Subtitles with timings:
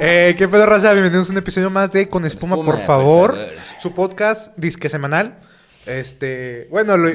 [0.00, 0.92] Eh, ¿Qué pedo, raza?
[0.92, 3.30] Bienvenidos a un episodio más de Con Espuma, Espuma, por favor.
[3.30, 3.54] por favor.
[3.80, 5.38] Su podcast, disque semanal.
[5.86, 7.10] Este, bueno, lo,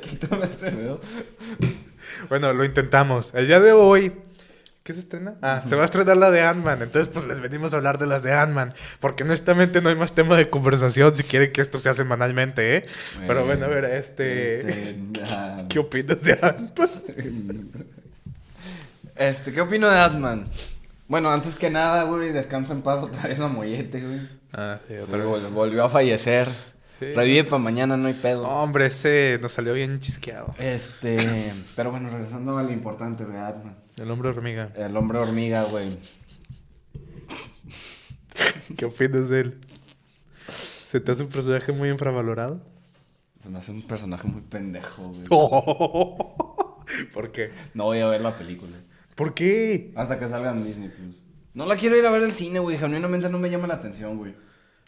[0.00, 0.72] Quítame este
[2.28, 3.32] bueno, lo intentamos.
[3.34, 4.12] El día de hoy,
[4.82, 5.34] ¿qué se estrena?
[5.42, 6.82] Ah, se va a estrenar la de Ant-Man.
[6.82, 8.74] Entonces, pues les venimos a hablar de las de Ant-Man.
[9.00, 12.86] Porque honestamente no hay más tema de conversación si quieren que esto sea semanalmente, ¿eh?
[13.26, 14.60] Pero bueno, a ver, este...
[14.60, 14.98] Este,
[15.30, 16.88] ah, ¿Qué opinas de Ant-Man?
[19.16, 20.46] este, ¿qué opino de Atman?
[21.08, 24.20] Bueno, antes que nada, güey, descansa en paz otra vez a Mollete, güey.
[24.52, 25.52] Ah, sí, otra Vol- vez.
[25.52, 26.48] Volvió a fallecer.
[26.98, 27.06] Sí.
[27.12, 28.48] Revive para mañana, no hay pedo.
[28.48, 30.54] Hombre, ese nos salió bien chisqueado.
[30.58, 33.76] Este, pero bueno, regresando a lo importante, güey, Atman.
[33.96, 34.70] El hombre hormiga.
[34.76, 35.88] El hombre hormiga, güey.
[38.76, 39.60] ¿Qué opinas de él?
[40.90, 42.60] ¿Se te hace un personaje muy infravalorado?
[43.42, 45.26] Se me hace un personaje muy pendejo, güey.
[47.12, 47.50] ¿Por qué?
[47.74, 48.72] No voy a ver la película.
[49.14, 49.92] ¿Por qué?
[49.96, 51.20] Hasta que salga en Disney Plus.
[51.54, 52.76] No la quiero ir a ver al cine, güey.
[52.78, 54.34] Genuinamente no me llama la atención, güey.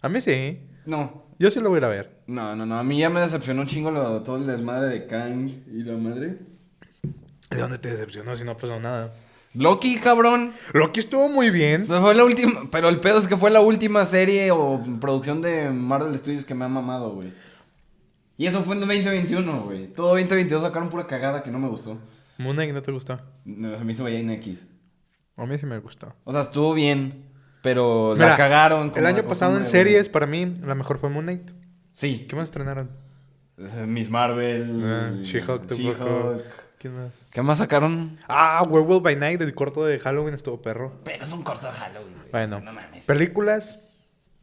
[0.02, 0.58] A mí sí.
[0.84, 2.10] No, Yo sí lo voy a ir a ver.
[2.26, 2.78] No, no, no.
[2.78, 5.96] A mí ya me decepcionó un chingo lo- todo el desmadre de Kang y la
[5.96, 6.38] madre.
[7.50, 9.12] ¿De dónde te decepcionó si no ha pasado nada?
[9.54, 10.52] Loki, cabrón.
[10.74, 11.86] Loki estuvo muy bien.
[11.88, 12.68] No fue la última.
[12.70, 16.54] Pero el pedo es que fue la última serie o producción de Marvel Studios que
[16.54, 17.32] me ha mamado, güey.
[18.38, 19.86] Y eso fue en 2021, güey.
[19.88, 21.96] Todo 2022 sacaron pura cagada que no me gustó.
[22.38, 23.20] Moon Knight no te gustó.
[23.44, 24.66] No, Se me hizo veía en X.
[25.36, 26.14] A mí sí me gustó.
[26.24, 27.24] O sea, estuvo bien.
[27.62, 28.92] Pero Mira, la cagaron.
[28.94, 31.50] El año pasado en series, para mí, la mejor fue Moon Knight.
[31.92, 32.26] Sí.
[32.28, 32.90] ¿Qué más estrenaron?
[33.58, 34.82] Eh, Miss Marvel.
[34.84, 36.36] Ah, She-Hulk tampoco.
[36.78, 37.12] ¿Quién más?
[37.32, 38.18] ¿Qué más sacaron?
[38.28, 40.92] Ah, Werewolf by Night, el corto de Halloween estuvo perro.
[41.04, 42.30] Pero es un corto de Halloween, güey.
[42.30, 43.04] Bueno, No mames.
[43.06, 43.80] películas,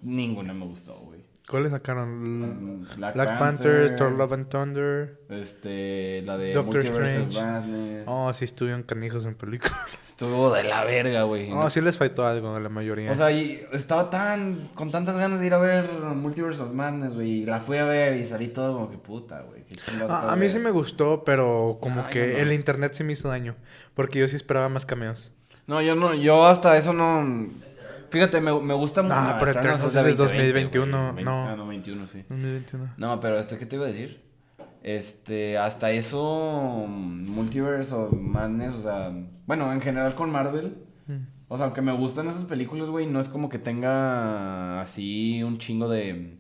[0.02, 1.23] Ninguna me gustó, güey.
[1.54, 2.84] ¿Cuáles sacaron?
[2.98, 5.20] Black Black, Panther, Thor Love and Thunder.
[5.30, 7.42] Este, la de Doctor Multiverse Strange.
[7.42, 8.04] Madness.
[8.08, 9.78] Oh, sí estuvieron canijos en películas.
[10.10, 11.52] Estuvo de la verga, güey.
[11.52, 13.12] Oh, sí les faltó algo a la mayoría.
[13.12, 17.14] O sea, y estaba tan, con tantas ganas de ir a ver Multiverse of Madness,
[17.14, 17.30] güey.
[17.30, 19.64] Y la fui a ver y salí todo como que puta, güey.
[20.10, 22.38] Ah, a mí sí me gustó, pero como Ay, que no.
[22.40, 23.56] el internet sí me hizo daño.
[23.94, 25.32] Porque yo sí esperaba más cameos.
[25.68, 27.52] No, yo no, yo hasta eso no...
[28.14, 29.16] Fíjate, me, me gusta mucho...
[29.18, 31.48] Ah, pero Eternals es del 2021, no.
[31.50, 32.24] Ah, no, 21, sí.
[32.30, 32.94] 2021.
[32.98, 34.22] No, pero este, ¿qué te iba a decir?
[34.84, 39.12] Este, hasta eso, Multiverse of Madness, o sea,
[39.48, 41.26] bueno, en general con Marvel, Mm.
[41.48, 45.58] o sea, aunque me gustan esas películas, güey, no es como que tenga así un
[45.58, 46.38] chingo de,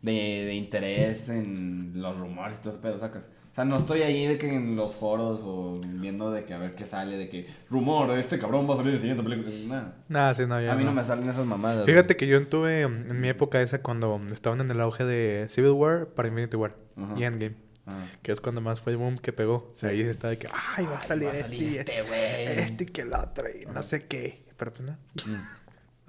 [0.00, 3.28] de, de interés en los rumores y todo ese pedo, sacas.
[3.56, 6.58] O sea, no estoy ahí de que en los foros o viendo de que a
[6.58, 9.50] ver qué sale, de que rumor, este cabrón va a salir en la siguiente película.
[9.66, 9.96] Nada.
[10.10, 11.86] Nada, sí, no, ya A mí no me salen esas mamadas.
[11.86, 15.70] Fíjate que yo tuve en mi época esa cuando estaban en el auge de Civil
[15.70, 17.14] War para Infinity War Ajá.
[17.16, 17.54] y Endgame.
[17.86, 18.04] Ah.
[18.20, 19.72] Que es cuando más fue el boom que pegó.
[19.74, 19.86] Sí.
[19.86, 22.60] Ahí está de que, ay, va a salir, va a este, salir este, güey.
[22.60, 24.44] este y que el otro y no sé qué.
[24.58, 24.92] Pero pues no.
[25.24, 25.42] Mm.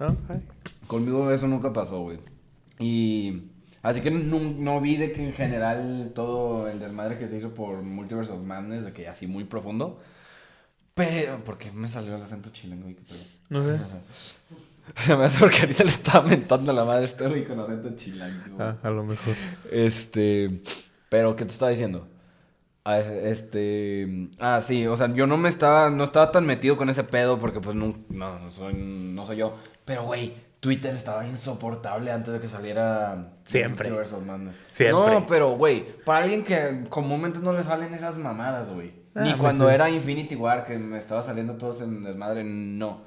[0.00, 0.16] ¿No?
[0.28, 0.42] Ay.
[0.86, 2.18] Conmigo eso nunca pasó, güey.
[2.78, 3.44] Y
[3.82, 7.54] así que no, no vi de que en general todo el desmadre que se hizo
[7.54, 10.00] por Multiverse of Madness, de que así muy profundo.
[10.94, 12.86] Pero, ¿por qué me salió el acento chileno.
[13.50, 13.78] No sé.
[14.96, 18.56] Se me hace porque ahorita le estaba mentando la madre güey con acento chilango.
[18.58, 19.34] Ah, a lo mejor.
[19.70, 20.62] Este,
[21.08, 22.08] pero ¿qué te estaba diciendo?
[22.84, 23.06] Ah, es-
[23.38, 27.04] Este, ah, sí, o sea, yo no me estaba, no estaba tan metido con ese
[27.04, 29.56] pedo porque pues no, no, no soy, no soy yo.
[29.84, 33.90] Pero, güey, Twitter estaba insoportable antes de que saliera Siempre.
[34.70, 35.14] Siempre.
[35.14, 38.92] No, pero, güey, para alguien que comúnmente no le salen esas mamadas, güey.
[39.14, 39.74] Ah, Ni cuando sí.
[39.74, 43.04] era Infinity War, que me estaba saliendo todos en desmadre, no.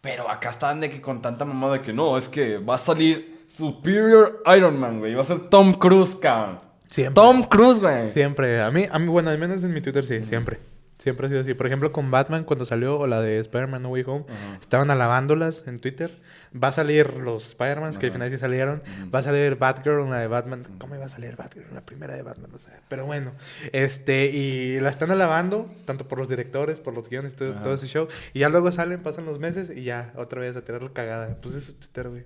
[0.00, 2.78] Pero acá estaban de que con tanta mamada de que no, es que va a
[2.78, 5.14] salir Superior Iron Man, güey.
[5.14, 6.58] Va a ser Tom Cruise, cabrón.
[6.88, 7.14] Siempre.
[7.14, 8.10] Tom Cruise, güey.
[8.10, 8.60] Siempre.
[8.60, 10.58] A mí, a mí, bueno, al menos en mi Twitter sí, siempre.
[10.98, 11.54] Siempre ha sido así.
[11.54, 14.24] Por ejemplo, con Batman, cuando salió, o la de Spider-Man No Way Home,
[14.60, 16.10] estaban alabándolas en Twitter.
[16.54, 18.82] Va a salir los Spider-Mans, que al final sí salieron.
[19.14, 20.64] Va a salir Batgirl, una de Batman.
[20.78, 21.66] ¿Cómo iba a salir Batgirl?
[21.74, 22.70] La primera de Batman, no sé.
[22.88, 23.32] Pero bueno.
[23.72, 27.86] Este, y la están alabando, tanto por los directores, por los guiones, todo, todo ese
[27.86, 28.08] show.
[28.32, 31.36] Y ya luego salen, pasan los meses y ya, otra vez a tirar cagada.
[31.40, 32.24] Pues eso es Twitter, güey.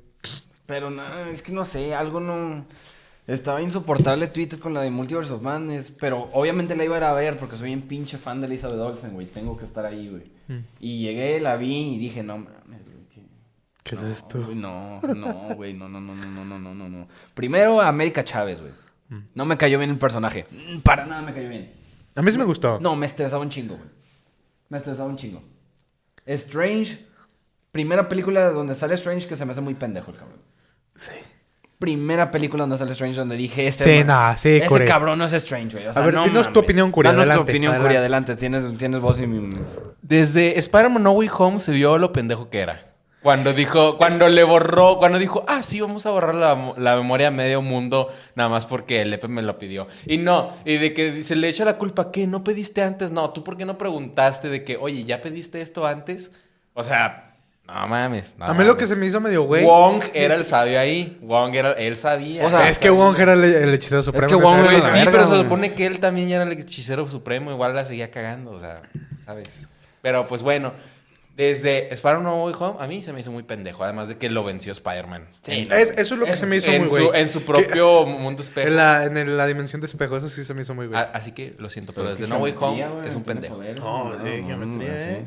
[0.66, 1.02] Pero no,
[1.32, 2.64] es que no sé, algo no.
[3.26, 5.92] Estaba insoportable Twitter con la de Multiverse of Madness.
[5.98, 8.78] Pero obviamente la iba a ir a ver porque soy un pinche fan de Elizabeth
[8.78, 9.26] Olsen, güey.
[9.26, 10.22] Tengo que estar ahí, güey.
[10.48, 10.64] Mm.
[10.80, 12.79] Y llegué, la vi y dije, no mames.
[13.82, 14.42] ¿Qué, ¿Qué es no, esto?
[14.42, 17.08] güey, no, no, güey, no, no, no, no, no, no, no, no, no.
[17.34, 18.72] Primero, América Chávez, güey.
[19.34, 20.46] No me cayó bien el personaje.
[20.50, 21.72] Mm, Para nada me cayó bien.
[22.14, 22.78] A mí sí me gustó.
[22.80, 23.88] No, me estresaba un chingo, güey.
[24.68, 25.42] Me estresaba un chingo.
[26.26, 27.06] Strange,
[27.72, 30.38] primera película donde sale Strange que se me hace muy pendejo el cabrón.
[30.96, 31.12] Sí.
[31.78, 34.84] primera película donde sale Strange donde dije, este, Sí, no, sí, ese Cure.
[34.84, 35.86] cabrón no es Strange, güey.
[35.88, 36.64] O sea, A ver, no dinos tu mames.
[36.64, 37.96] opinión, Curi, Danos adelante, tu opinión, adelante.
[37.98, 38.36] adelante.
[38.36, 39.26] Tienes, tienes voz y...
[39.26, 39.56] mi-
[40.02, 42.89] Desde Spider-Man No Way Home se vio lo pendejo que era.
[43.22, 47.28] Cuando dijo, cuando le borró, cuando dijo, ah, sí, vamos a borrar la, la memoria
[47.28, 49.88] a medio mundo, nada más porque el Epe me lo pidió.
[50.06, 52.26] Y no, y de que se le echa la culpa, ¿qué?
[52.26, 53.10] ¿No pediste antes?
[53.10, 56.32] No, ¿tú por qué no preguntaste de que, oye, ¿ya pediste esto antes?
[56.72, 57.34] O sea,
[57.66, 58.34] no mames.
[58.38, 59.64] no A mí lo que se me hizo medio güey.
[59.66, 61.18] Wong era el sabio ahí.
[61.20, 62.46] Wong era, él sabía.
[62.46, 64.28] O sea, es que Wong era el, el hechicero supremo.
[64.28, 64.92] que en Wong Güey, época.
[64.94, 68.10] sí, pero se supone que él también ya era el hechicero supremo, igual la seguía
[68.10, 68.80] cagando, o sea,
[69.26, 69.68] ¿sabes?
[70.02, 70.72] Pero pues bueno,
[71.36, 74.28] desde Spider-Man No Way Home, a mí se me hizo muy pendejo, además de que
[74.28, 75.26] lo venció Spider-Man.
[75.46, 77.20] Es- eso es lo que se me hizo en, muy su, güey.
[77.20, 78.68] en su propio mundo espejo.
[78.68, 80.98] En la, en la dimensión de espejo, eso sí se me hizo muy güey.
[80.98, 83.54] A- así que lo siento, pero Pero es desde No Way Home es un pendejo.
[83.56, 85.10] poderes, No, güey, sí, geometría, sí.
[85.10, 85.26] eh.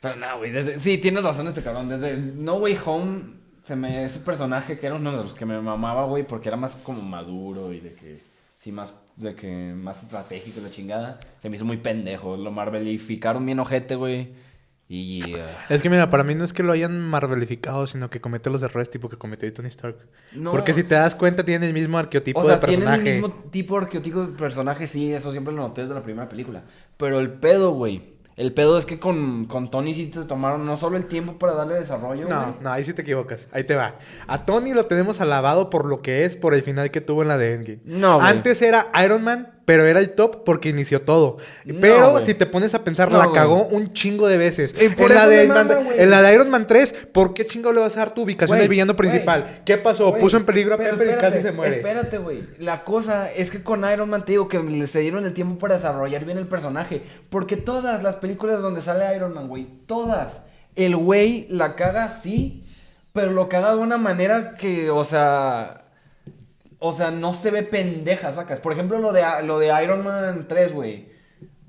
[0.00, 0.50] Pero no, güey.
[0.52, 1.88] desde- Sí, tienes razón este cabrón.
[1.88, 3.22] Desde No Way Home,
[3.64, 6.56] se me, ese personaje que era uno de los que me mamaba, güey, porque era
[6.56, 8.20] más como maduro y de que.
[8.58, 8.92] Sí, más.
[9.16, 11.18] De que más estratégico y la chingada.
[11.40, 12.36] Se me hizo muy pendejo.
[12.36, 14.28] Lo marvelificaron bien ojete, güey.
[14.88, 15.34] Y.
[15.34, 18.50] ah, Es que mira, para mí no es que lo hayan marvelificado, sino que comete
[18.50, 19.96] los errores tipo que cometió Tony Stark.
[20.32, 20.52] No.
[20.52, 23.12] Porque si te das cuenta, tiene el mismo arqueotipo o sea, de tiene el personaje.
[23.20, 26.62] mismo tipo arqueotipo de personaje, sí, eso siempre lo noté desde la primera película.
[26.96, 28.14] Pero el pedo, güey.
[28.36, 31.54] El pedo es que con, con Tony sí te tomaron no solo el tiempo para
[31.54, 32.54] darle desarrollo, No, güey.
[32.60, 33.48] no, ahí sí te equivocas.
[33.50, 33.96] Ahí te va.
[34.26, 37.28] A Tony lo tenemos alabado por lo que es, por el final que tuvo en
[37.28, 37.80] la de Endgame.
[37.86, 38.28] No, güey.
[38.28, 41.36] Antes era Iron Man, pero era el top porque inició todo.
[41.66, 44.74] No, pero si te pones a pensar, No, la cagó un chingo de veces.
[44.78, 45.68] En la, de Man-
[45.98, 48.58] en la de Iron Man 3, ¿por qué chingo le vas a dar tu ubicación
[48.58, 49.60] al villano principal?
[49.66, 50.14] ¿Qué pasó?
[50.14, 51.76] Puso en peligro a pero Pepper y casi se muere.
[51.76, 52.44] Espérate, güey.
[52.58, 55.58] La cosa es que con Iron Man te digo que le se dieron el tiempo
[55.58, 57.02] para desarrollar bien el personaje.
[57.28, 60.44] Porque todas las películas donde sale Iron Man, güey, todas.
[60.76, 62.62] El güey la caga, sí.
[63.12, 65.82] Pero lo caga de una manera que, o sea.
[66.88, 68.60] O sea, no se ve pendeja, sacas.
[68.60, 71.08] Por ejemplo, lo de, lo de Iron Man 3, güey.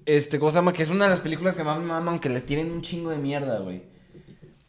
[0.05, 2.41] Este, cosa más que es una de las películas que más me maman, aunque le
[2.41, 3.83] tienen un chingo de mierda, güey.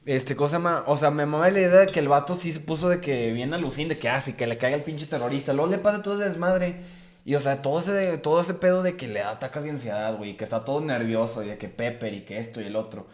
[0.06, 2.60] Este, cosa más, o sea, me mama la idea de que el vato sí se
[2.60, 5.52] puso de que viene alucin, de que así, que le caiga el pinche terrorista.
[5.52, 6.76] Luego le pasa todo ese desmadre.
[7.26, 10.16] Y, o sea, todo ese, todo ese pedo de que le da atacas de ansiedad,
[10.16, 10.36] güey.
[10.36, 13.06] Que está todo nervioso y de que Pepper y que esto y el otro.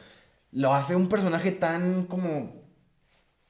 [0.52, 2.64] Lo hace un personaje tan como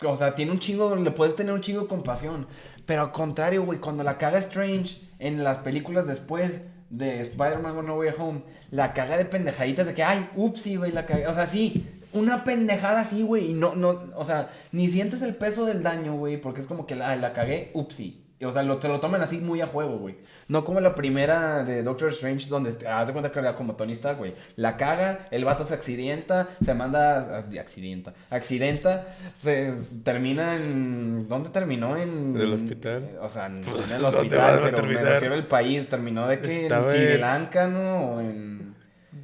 [0.03, 2.47] o sea, tiene un chingo, le puedes tener un chingo de compasión.
[2.87, 7.97] Pero al contrario, güey, cuando la caga Strange en las películas después de Spider-Man No
[7.99, 11.31] Way Home, la caga de pendejaditas de que, ay, upsi, güey, la caga.
[11.31, 15.35] O sea, sí, una pendejada así, güey, y no, no, o sea, ni sientes el
[15.35, 18.24] peso del daño, güey, porque es como que la, la cagué, upsi.
[18.44, 20.17] O sea, lo, te lo toman así muy a juego, güey.
[20.49, 23.76] No como la primera de Doctor Strange, donde te das de cuenta que era como
[23.76, 24.35] Tony Stark, güey.
[24.56, 27.44] La caga, el vato se accidenta, se manda.
[27.58, 28.12] Accidenta.
[28.31, 29.73] Accidenta, se
[30.05, 31.29] termina en.
[31.29, 31.96] ¿Dónde terminó?
[31.96, 32.35] En.
[32.37, 33.11] ¿En el hospital?
[33.20, 35.88] O sea, en, Pues, en el ¿dónde hospital, pero me refiero al país.
[35.88, 38.11] Terminó de que Estaba en Sri Lanka, ¿no?
[38.11, 38.74] O en.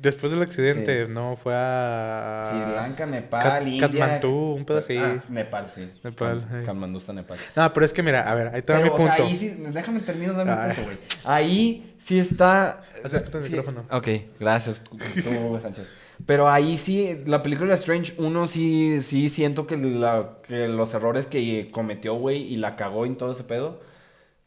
[0.01, 1.13] Después del accidente, Sí.
[1.13, 2.49] no, fue a...
[2.51, 3.81] Sri Lanka, Nepal, Kat- India.
[3.89, 4.97] Katmandú, un pedo así.
[4.97, 5.91] Ah, Nepal, sí.
[6.03, 6.63] Nepal, eh.
[6.65, 7.37] Katmandú está Nepal.
[7.55, 9.13] No, pero es que mira, a ver, ahí te mi o sea, punto.
[9.25, 10.99] ahí sí, déjame terminar de dar mi punto, güey.
[11.25, 12.81] Ahí sí está.
[13.05, 13.85] Acércate al sí- micrófono.
[13.91, 14.09] Ok,
[14.41, 15.87] gracias, tú, Sánchez.
[16.25, 21.27] Pero ahí sí, la película Strange 1 sí, sí siento que, la- que los errores
[21.27, 23.81] que cometió, güey, y la cagó en todo ese pedo,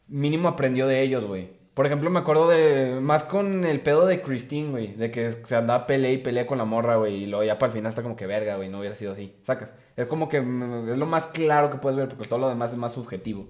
[0.08, 1.50] mínimo aprendió de ellos, güey.
[1.74, 3.00] Por ejemplo, me acuerdo de.
[3.00, 4.94] Más con el pedo de Christine, güey.
[4.94, 7.24] De que se andaba pelea y pelea con la morra, güey.
[7.24, 8.68] Y luego ya para el final está como que verga, güey.
[8.68, 9.34] No hubiera sido así.
[9.42, 9.72] Sacas.
[9.96, 12.70] Es como que mm, es lo más claro que puedes ver, porque todo lo demás
[12.70, 13.48] es más subjetivo.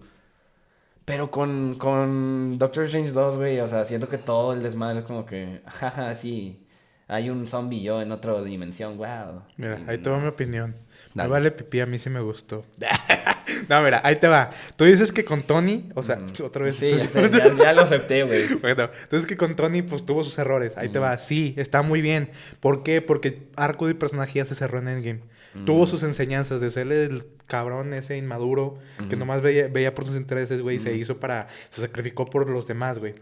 [1.04, 5.04] Pero con, con Doctor Strange 2, güey, o sea, siento que todo el desmadre es
[5.04, 6.66] como que, jaja, sí,
[7.08, 9.42] hay un zombie yo en otra dimensión, wow.
[9.58, 10.75] Mira, Y ahí te va mi opinión.
[11.12, 11.28] Dale.
[11.28, 12.64] Me vale pipí, a mí sí me gustó.
[13.68, 14.50] no, mira, ahí te va.
[14.76, 16.76] Tú dices que con Tony, o sea, otra vez.
[16.76, 18.42] Sí, ya, sé, ya- ya lo acepté, güey.
[18.61, 20.76] Bueno, entonces que con Tony pues tuvo sus errores.
[20.76, 21.18] Ahí te va.
[21.18, 22.30] Sí, está muy bien.
[22.61, 23.00] ¿Por qué?
[23.02, 25.20] Porque arco de personaje ya se cerró en Endgame.
[25.64, 30.16] Tuvo sus enseñanzas de ser el cabrón ese inmaduro que nomás veía, veía por sus
[30.16, 31.46] intereses, güey, y se hizo para...
[31.68, 33.14] Se sacrificó por los demás, güey.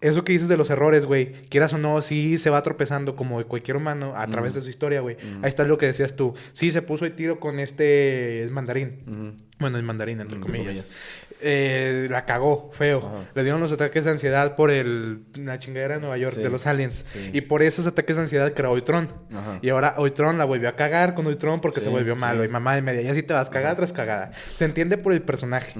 [0.00, 3.42] Eso que dices de los errores, güey, quieras o no, sí se va tropezando como
[3.44, 5.16] cualquier humano a través de su historia, güey.
[5.42, 6.34] Ahí está lo que decías tú.
[6.52, 9.36] Sí, se puso el tiro con este mandarín.
[9.58, 10.84] Bueno, el mandarín, entre Entre comillas.
[10.84, 11.23] comillas.
[11.46, 12.98] Eh, la cagó, feo.
[12.98, 13.28] Ajá.
[13.34, 16.42] Le dieron los ataques de ansiedad por el, la chingadera de Nueva York, Sí.
[16.42, 17.04] de los aliens.
[17.12, 17.30] Sí.
[17.34, 18.74] Y por esos ataques de ansiedad creó.
[18.74, 19.58] Ajá.
[19.62, 22.44] Y ahora Ultron la volvió a cagar con Ultron porque Sí, se volvió malo.
[22.44, 23.02] Y mamá de media.
[23.02, 24.32] Y así te vas, cagada tras cagada.
[24.54, 25.74] Se entiende por el personaje.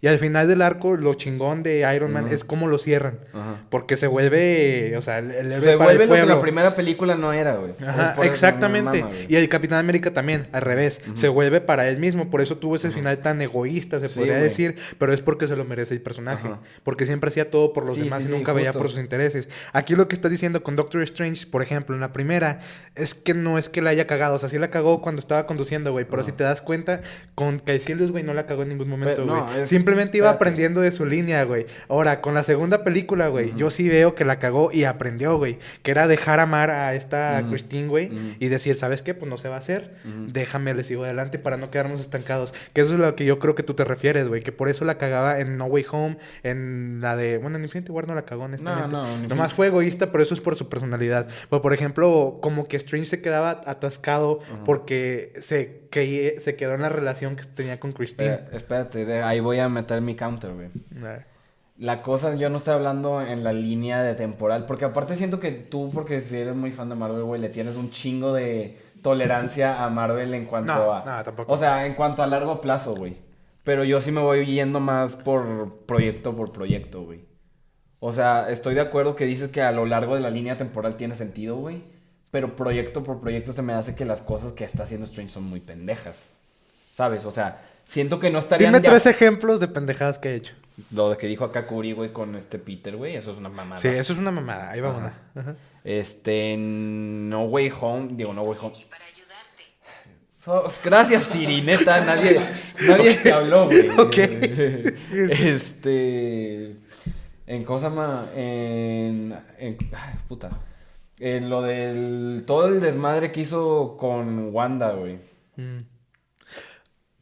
[0.00, 3.20] Y al final del arco, lo chingón de Iron Man es cómo lo cierran.
[3.32, 3.60] Ajá.
[3.70, 6.74] Porque se vuelve, o sea, el, el Se para el vuelve lo que la primera
[6.74, 7.74] película no era, güey.
[7.86, 8.98] Ajá, exactamente.
[8.98, 9.26] me mama, güey.
[9.28, 11.02] y el Capitán América también, al revés.
[11.14, 12.30] Se vuelve para él mismo.
[12.30, 14.44] Por eso tuvo ese final tan egoísta, se podría güey.
[14.44, 14.76] decir.
[14.98, 16.46] Pero pero es porque se lo merece el personaje.
[16.46, 16.60] Ajá.
[16.84, 19.00] Porque siempre hacía todo por los Sí, demás sí, y sí, nunca veía por sus
[19.00, 19.48] intereses.
[19.72, 22.60] Aquí lo que está diciendo con Doctor Strange, por ejemplo, en la primera,
[22.94, 24.36] es que no es que la haya cagado.
[24.36, 26.04] O sea, sí la cagó cuando estaba conduciendo, güey.
[26.04, 26.30] Pero Ajá.
[26.30, 27.00] si te das cuenta,
[27.34, 29.36] con Caecilius, güey, no la cagó en ningún momento, güey.
[29.36, 30.36] no, Simplemente iba espérate.
[30.44, 31.66] aprendiendo de su línea, güey.
[31.88, 35.58] Ahora, con la segunda película, güey, yo sí veo que la cagó y aprendió, güey.
[35.82, 37.42] Que era dejar amar a esta.
[37.50, 39.14] Christine, güey, y decir, ¿sabes qué?
[39.14, 39.94] Pues no se va a hacer.
[40.28, 42.54] Déjame, le sigo adelante para no quedarnos estancados.
[42.74, 44.42] Que eso es lo que yo creo que tú te refieres, güey.
[44.42, 47.38] Que por eso la cagaba en No Way Home, en la de...
[47.38, 48.88] Bueno, en Infinity War no la cagó, honestamente.
[48.88, 51.28] No, no, Nomás fue egoísta, pero eso es por su personalidad.
[51.48, 56.88] Por ejemplo, como que Strange se quedaba atascado porque se, que, se quedó en la
[56.88, 58.34] relación que tenía con Christine.
[58.34, 60.68] Espera- espérate, de- ahí voy a meter mi counter, güey.
[61.78, 65.50] La cosa, yo no estoy hablando en la línea de temporal, porque aparte siento que
[65.52, 69.82] tú, porque si eres muy fan de Marvel, güey, le tienes un chingo de tolerancia
[69.82, 71.04] a Marvel en cuanto No, a...
[71.04, 71.50] no, tampoco.
[71.50, 73.16] O sea, en cuanto a largo plazo, güey.
[73.64, 77.20] Pero yo sí me voy yendo más por proyecto por proyecto, güey.
[77.98, 80.96] O sea, estoy de acuerdo que dices que a lo largo de la línea temporal
[80.96, 81.82] tiene sentido, güey.
[82.30, 85.44] Pero proyecto por proyecto se me hace que las cosas que está haciendo Strange son
[85.44, 86.16] muy pendejas.
[86.94, 87.24] ¿Sabes?
[87.24, 90.54] O sea, siento que no estarían Dime ya- tres ejemplos de pendejadas que he hecho.
[90.92, 93.76] Lo de que dijo acá Kuri, güey, con este Peter, güey, eso es una mamada.
[93.76, 94.70] Sí, eso es una mamada.
[94.70, 94.98] Ahí va Ajá.
[94.98, 95.18] una.
[95.42, 95.56] Ajá.
[95.84, 98.74] Este, en No Way Home, digo, No Way Home.
[100.84, 102.40] Gracias, Siri, neta, nadie,
[102.88, 103.88] nadie te habló, güey.
[103.98, 104.16] Ok.
[105.30, 106.76] Este,
[107.46, 110.50] en cosa más, en, en, ay, puta,
[111.18, 115.18] en lo del, todo el desmadre que hizo con Wanda, güey.
[115.56, 115.80] Mm.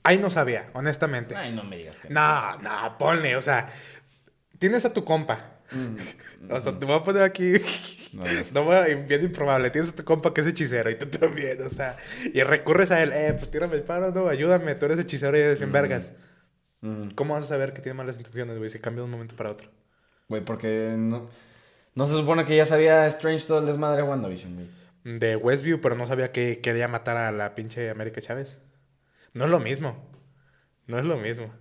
[0.05, 1.37] Ahí no sabía, honestamente.
[1.37, 3.69] Ay, no me digas que No, no, ponle, o sea,
[4.59, 5.58] tienes a tu compa.
[5.71, 7.53] Mm, O sea, te voy a poner aquí.
[8.11, 8.23] No,
[8.55, 8.71] no.
[8.71, 9.69] No bien improbable.
[9.69, 11.99] Tienes a tu compa que es hechicero y tú también, o sea.
[12.33, 15.41] Y recurres a él, eh, pues tírame el paro, no, ayúdame, tú eres hechicero y
[15.41, 15.73] eres bien Mm.
[15.75, 16.15] vergas.
[16.81, 19.37] Mm, ¿Cómo vas a saber que tiene malas intenciones, güey, si cambia de un momento
[19.37, 19.69] para otro?
[20.27, 21.29] Güey, porque no,
[21.95, 25.19] no se supone que ya sabía Strange todo el desmadre de WandaVision, güey.
[25.19, 28.59] De Westview, pero no sabía que quería matar a la pinche América Chávez.
[29.35, 30.11] No es lo mismo.
[30.87, 31.53] No es lo mismo.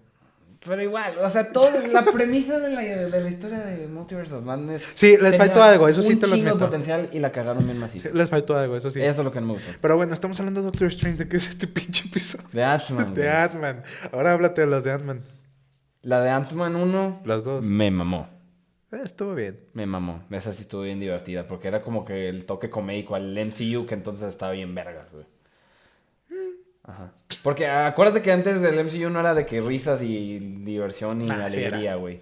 [0.65, 4.43] Pero igual, o sea, toda la premisa de la, de la historia de Multiverse of
[4.43, 4.83] Madness.
[4.95, 6.57] Sí, les faltó algo, eso sí te lo admito.
[6.57, 8.09] potencial y la cagaron bien macizo.
[8.09, 8.99] Sí, les faltó algo, eso sí.
[9.01, 9.71] Eso es lo que no me gustó.
[9.79, 11.17] Pero bueno, estamos hablando de Doctor Strange.
[11.19, 12.47] ¿De qué es este pinche episodio?
[12.51, 13.13] De Ant-Man.
[13.13, 13.29] De.
[13.29, 13.83] Ant-Man.
[14.11, 15.21] Ahora háblate de las de Ant-Man.
[16.01, 17.63] La de Ant-Man 1 Las dos.
[17.65, 18.27] me mamó.
[18.91, 19.59] Eh, estuvo bien.
[19.73, 20.23] Me mamó.
[20.31, 23.93] Esa sí estuvo bien divertida porque era como que el toque comédico al MCU que
[23.93, 25.25] entonces estaba bien vergas, güey.
[26.87, 27.11] Ajá.
[27.43, 31.95] Porque acuérdate que antes el MCU no era de que risas y diversión y alegría,
[31.95, 32.21] güey.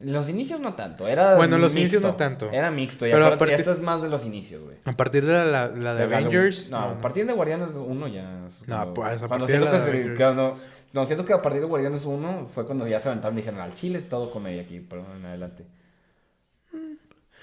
[0.00, 1.80] Los inicios no tanto, era Bueno, los mixto.
[1.80, 2.50] inicios no tanto.
[2.52, 4.76] Era mixto, y Pero a acuérdate, partir- esta es más de los inicios, güey.
[4.84, 6.68] A partir de la, la- la de De Avengers.
[6.70, 8.22] No, a partir de Guardianes 1 ya.
[8.22, 10.18] No, cuando- pues, a cuando partir de siento la que de Avengers.
[10.20, 10.58] cuando-
[10.92, 13.60] no, siento que a partir de Guardianes 1 fue cuando ya se aventaron y dijeron
[13.60, 15.64] al chile todo comedia aquí, pero en adelante.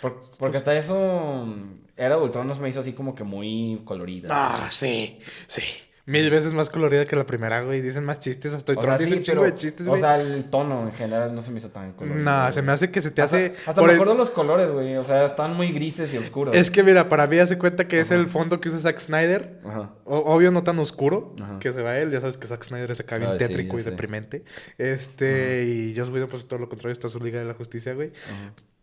[0.01, 1.47] Por- porque hasta eso.
[1.95, 4.27] Era de Ultron nos me hizo así como que muy colorida.
[4.31, 5.61] Ah, sí, sí.
[6.05, 7.79] Mil veces más colorida que la primera, güey.
[7.79, 8.53] Dicen más chistes.
[8.53, 10.01] Hasta o Tron sea, dice sí, un chingo de chistes, O güey.
[10.01, 12.21] sea, el tono en general no se me hizo tan colorido.
[12.25, 13.53] No, se me hace que se te Hasta, hace.
[13.65, 14.97] hasta me el- acuerdo los colores, güey.
[14.97, 16.53] O sea, están muy grises y oscuros.
[16.55, 19.61] Es que mira, para mí hace cuenta que es el fondo que usa Zack Snyder.
[19.65, 19.93] Ajá.
[20.03, 21.59] O- obvio no tan oscuro Ajá.
[21.59, 22.11] que se va él.
[22.11, 23.91] Ya sabes que Zack Snyder es acá bien Ah, sí, tétrico y sé.
[23.91, 24.43] deprimente.
[24.77, 28.11] Este, y Joss Whedon, pues todo lo contrario, está su Liga de la Justicia, güey.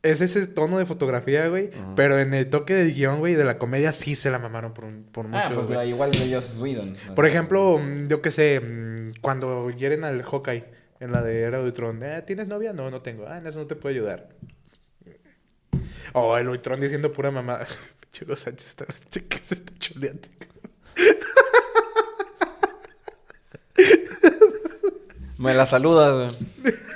[0.02, 1.70] Es ese tono de fotografía, güey.
[1.74, 1.92] Ajá.
[1.94, 4.84] Pero en el toque del guion, güey, de la comedia sí se la mamaron por,
[4.84, 5.42] un, por mucho.
[5.44, 5.76] Ah, pues güey.
[5.78, 6.92] la- igual de Whedon.
[7.14, 10.64] Por ejemplo, mm, yo qué sé, mm, cuando hieren al Hawkeye
[11.00, 12.72] en la de Era de Ultron, eh, ¿tienes novia?
[12.72, 13.26] No, no tengo.
[13.28, 14.28] Ah, en eso no te puedo ayudar.
[16.14, 17.60] O el Ultron diciendo pura mamá.
[18.12, 18.86] Chico Sánchez está,
[19.42, 20.28] se está chuleando.
[25.38, 26.74] Me la saludas, güey.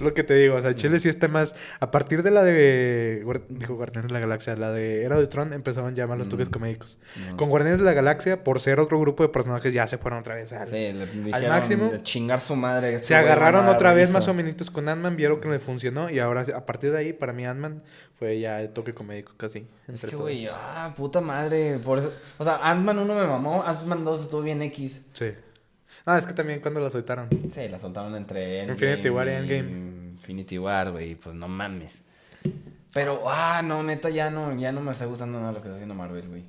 [0.00, 1.54] Lo que te digo, o sea, Chile sí está más.
[1.80, 3.24] A partir de la de.
[3.48, 6.48] Dijo Guardianes de la Galaxia, la de Era de Ultron empezaron ya más los toques
[6.48, 6.52] Mm.
[6.52, 6.98] comédicos.
[7.30, 7.36] No.
[7.36, 10.34] Con Guardianes de la Galaxia, por ser otro grupo de personajes, ya se fueron otra
[10.34, 10.68] vez al.
[10.68, 10.94] Sí,
[11.48, 11.92] máximo.
[12.02, 13.02] chingar su madre.
[13.02, 16.44] Se agarraron otra vez más o menos con Ant-Man, vieron que le funcionó y ahora
[16.54, 17.82] a partir de ahí para mí Ant-Man
[18.18, 19.66] fue ya el toque comédico casi.
[19.92, 21.78] Es que, güey, ah, puta madre.
[21.78, 25.02] Por eso, o sea, Ant-Man 1 me mamó, Ant-Man 2 estuvo bien X.
[25.12, 25.32] Sí.
[26.06, 27.28] Ah, es que también cuando la soltaron.
[27.52, 29.70] Sí, la soltaron entre Infinity War y Endgame.
[30.12, 32.00] Infinity War, güey, pues no mames.
[32.94, 35.74] Pero, ah, no, neta, ya no, ya no me está gustando nada lo que está
[35.74, 36.44] haciendo Marvel, güey.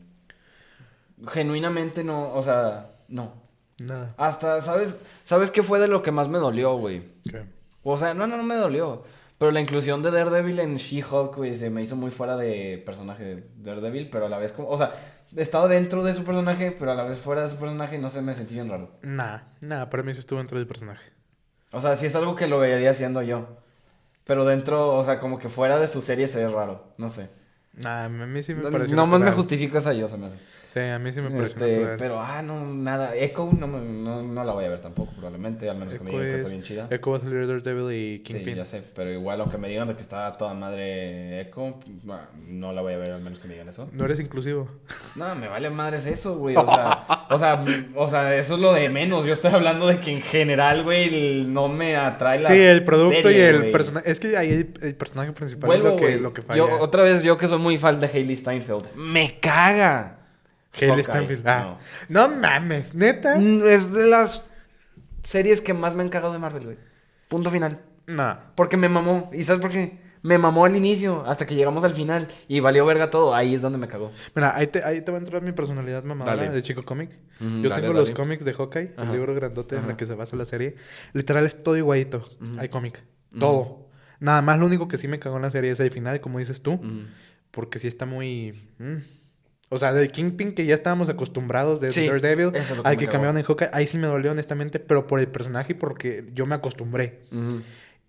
[1.27, 3.33] Genuinamente no, o sea, no.
[3.79, 4.13] Nada.
[4.17, 4.95] Hasta, ¿sabes?
[5.23, 7.03] ¿Sabes qué fue de lo que más me dolió, güey?
[7.29, 7.43] ¿Qué?
[7.83, 9.03] O sea, no, no, no me dolió.
[9.37, 13.23] Pero la inclusión de Daredevil en She-Hulk, güey, se me hizo muy fuera de personaje
[13.23, 14.69] de Daredevil, pero a la vez como...
[14.69, 14.93] O sea,
[15.35, 18.21] estaba dentro de su personaje, pero a la vez fuera de su personaje no sé,
[18.21, 18.91] me sentí bien raro.
[19.01, 21.11] Nada, nada, para mí sí estuvo dentro del personaje.
[21.71, 23.57] O sea, sí es algo que lo vería haciendo yo.
[24.23, 26.93] Pero dentro, o sea, como que fuera de su serie se ve raro.
[26.97, 27.29] No sé.
[27.73, 29.35] Nah, a mí sí me No, pareció Nomás me natural.
[29.35, 30.35] justifico esa yo, se me hace.
[30.77, 31.95] Sí, a mí sí me pareció Este, natural.
[31.97, 33.15] pero, ah, no, nada.
[33.15, 35.69] Echo no, me- no, no la voy a ver tampoco, probablemente.
[35.69, 36.87] Al menos que me Echo digan que es- está bien chida.
[36.89, 38.55] Echo va a salir Daredevil y Sí, Kingpin.
[38.55, 38.83] ya sé.
[38.95, 41.79] Pero igual, aunque me digan de que está toda madre Echo,
[42.47, 43.89] no la voy a ver, al menos que me digan eso.
[43.91, 44.67] no eres inclusivo.
[45.15, 46.55] No, me vale madres eso, güey.
[46.55, 47.65] O sea, o sea,
[47.95, 49.25] o sea, eso es lo de menos.
[49.25, 53.29] Yo estoy hablando de que en general, güey, no me atrae la Sí, el producto
[53.29, 54.11] serie, y el personaje.
[54.11, 56.57] Es que ahí el, el personaje principal Vuelvo, es lo que, lo que falla.
[56.57, 58.95] Yo, otra vez, yo que soy muy fan de Hailey Steinfeld.
[58.95, 60.16] ¡Me caga!
[60.85, 61.47] Hawkeye, Steinfeld.
[61.47, 61.77] Ah.
[62.09, 62.29] No.
[62.29, 63.37] mames, neta.
[63.37, 64.51] Mm, Es de las
[65.23, 66.77] series que más me han cagado de Marvel, güey.
[67.27, 67.79] Punto final.
[68.05, 68.37] No.
[68.55, 69.29] Porque me mamó.
[69.33, 70.05] ¿Y sabes por qué?
[70.23, 72.27] Me mamó al inicio, hasta que llegamos al final.
[72.47, 73.35] Y valió verga todo.
[73.35, 74.11] Ahí es donde me cagó.
[74.35, 76.49] Mira, ahí te, ahí te va a entrar mi personalidad mamadora Dale.
[76.49, 77.11] de chico cómic.
[77.39, 77.99] Ujú, Yo dale, tengo dale.
[78.07, 79.07] los cómics de Hawkeye, Ajá.
[79.07, 80.75] el libro grandote en el que se basa la serie.
[81.13, 82.27] Literal es todo igualito.
[82.57, 83.03] Hay cómic.
[83.37, 83.87] Todo.
[84.19, 86.39] Nada más lo único que sí me cagó en la serie es el final, como
[86.39, 86.79] dices tú.
[87.51, 88.69] Porque sí está muy...
[89.69, 93.07] O sea, del Kingpin que ya estábamos acostumbrados de Sí, Daredevil es que al que
[93.07, 96.45] cambiaron en Hawkeye, ahí sí me dolió honestamente, pero por el personaje y porque yo
[96.45, 97.23] me acostumbré.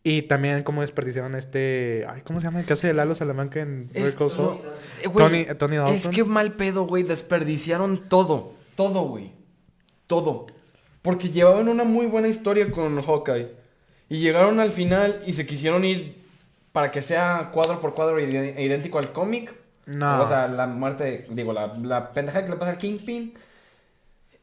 [0.04, 2.06] Y también como desperdiciaron este...
[2.08, 2.60] Ay, ¿cómo se llama?
[2.60, 4.60] El que hace de Lalo Salamanca en Es- no,
[5.02, 5.94] eh, güey, Tony- Tony Dalton.
[5.96, 7.02] Es que mal pedo, güey.
[7.02, 8.54] Desperdiciaron todo.
[8.76, 9.32] Todo, güey.
[10.06, 10.46] Todo.
[11.02, 13.48] Porque llevaban una muy buena historia con Hawkeye.
[14.08, 16.16] Y llegaron al final y se quisieron ir
[16.72, 19.52] para que sea cuadro por cuadro idéntico al cómic.
[19.96, 20.22] No.
[20.22, 23.34] O sea, la muerte, digo, la, la pendejada que le pasa al Kingpin.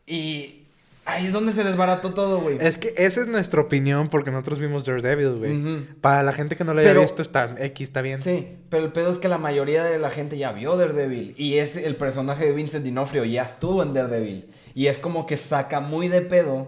[0.08, 0.64] Y
[1.06, 2.58] ahí es donde se desbarató todo, güey.
[2.62, 5.86] Es que esa es nuestra opinión porque nosotros vimos Daredevil, güey.
[6.02, 8.22] Para la gente que no lo haya Pero- visto, está X, está bien.
[8.22, 11.34] Sí, pero el pedo es que la mayoría de la gente ya vio Daredevil.
[11.38, 14.50] Y es el personaje de Vincent D'Onofrio ya estuvo en Daredevil.
[14.74, 16.68] Y es como que saca muy de pedo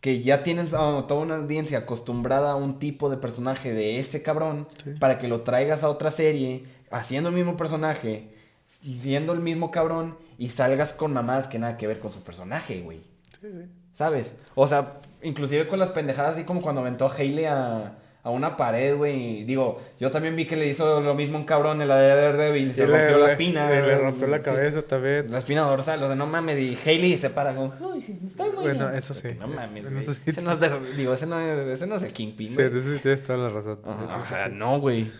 [0.00, 4.20] que ya tienes a toda una audiencia acostumbrada a un tipo de personaje de ese
[4.22, 4.90] cabrón Sí.
[4.98, 8.28] para que lo traigas a otra serie haciendo el mismo personaje,
[8.68, 12.80] siendo el mismo cabrón y salgas con mamadas que nada que ver con su personaje,
[12.82, 13.00] güey.
[13.40, 13.68] Sí, sí.
[13.94, 14.32] ¿Sabes?
[14.54, 18.56] O sea, inclusive con las pendejadas así como cuando aventó a Hailey a, a una
[18.56, 19.44] pared, güey.
[19.44, 22.08] Digo, yo también vi que le hizo lo mismo a un cabrón en la de
[22.08, 22.74] Daredevil.
[22.74, 23.64] Se le- rompió la le- espina.
[23.72, 24.44] y le rompió la Sí.
[24.44, 25.30] cabeza también.
[25.30, 26.58] La espina dorsal, o sea, no mames.
[26.58, 28.98] Y Hailey se para como, uy, sí, estoy muy Bueno, bien".
[28.98, 29.28] eso sí.
[29.38, 30.02] No mames, En güey.
[30.02, 30.22] eso sí.
[30.24, 32.70] Ese no es de, digo, ese no es, ese no es el Kingpin, Sí, güey.
[32.70, 33.78] de eso sí tienes toda la razón.
[33.84, 34.52] O sea, sí.
[34.54, 35.10] no, güey.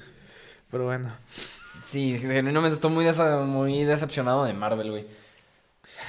[0.70, 1.12] Pero bueno.
[1.82, 3.04] Sí, genuinamente estoy muy,
[3.46, 5.06] muy decepcionado de Marvel, güey.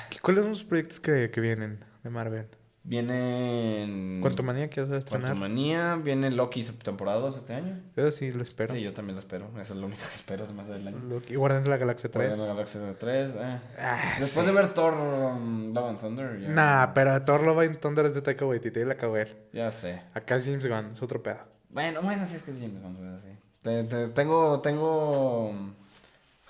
[0.10, 2.48] ¿Qué- ¿Cuáles son los proyectos que, que vienen de Marvel?
[2.86, 4.20] Viene...
[4.22, 5.28] ¿Cuánto que vas a estrenar?
[5.30, 7.80] Quantumania, viene Loki temporada 2 este año.
[7.96, 8.74] Yo sí lo espero.
[8.74, 9.50] Sí, yo también lo espero.
[9.60, 11.00] Eso es lo único que espero, me hace del año.
[11.08, 12.38] Lo- Y Guardianes de la Galaxia 3.
[12.38, 13.36] Guardianes de la Galaxia 3.
[13.36, 13.60] eh.
[13.80, 14.52] Ah, Después sí.
[14.52, 18.16] de ver Thor um, Love and Thunder, ya, Nah, pero Thor Love and Thunder es
[18.16, 19.48] de Taika Waititi y la ver.
[19.54, 20.02] ya sé.
[20.14, 21.40] Acá es James Gunn, es otro pedo.
[21.70, 23.30] Bueno, bueno, sí es que es James Gunn, sí.
[23.64, 25.52] Te- te- tengo, tengo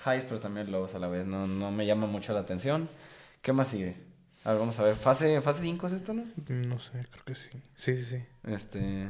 [0.05, 1.25] highs, pero también lows a la vez.
[1.25, 2.89] No, no me llama mucho la atención.
[3.41, 3.95] ¿Qué más sigue?
[4.43, 4.95] A ver, vamos a ver.
[4.95, 6.23] Fase, fase 5 es esto, ¿no?
[6.49, 7.49] No sé, creo que sí.
[7.75, 8.23] Sí, sí, sí.
[8.51, 9.07] Este.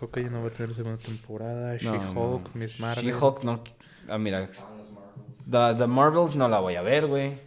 [0.00, 1.72] Hawkeye no va a tener segunda temporada.
[1.72, 2.50] no, She-Hulk, no.
[2.54, 3.04] Miss Marvel.
[3.04, 3.64] She-Hulk no.
[4.08, 4.48] Ah, mira.
[5.50, 7.38] The, The Marvels no la voy a ver, güey.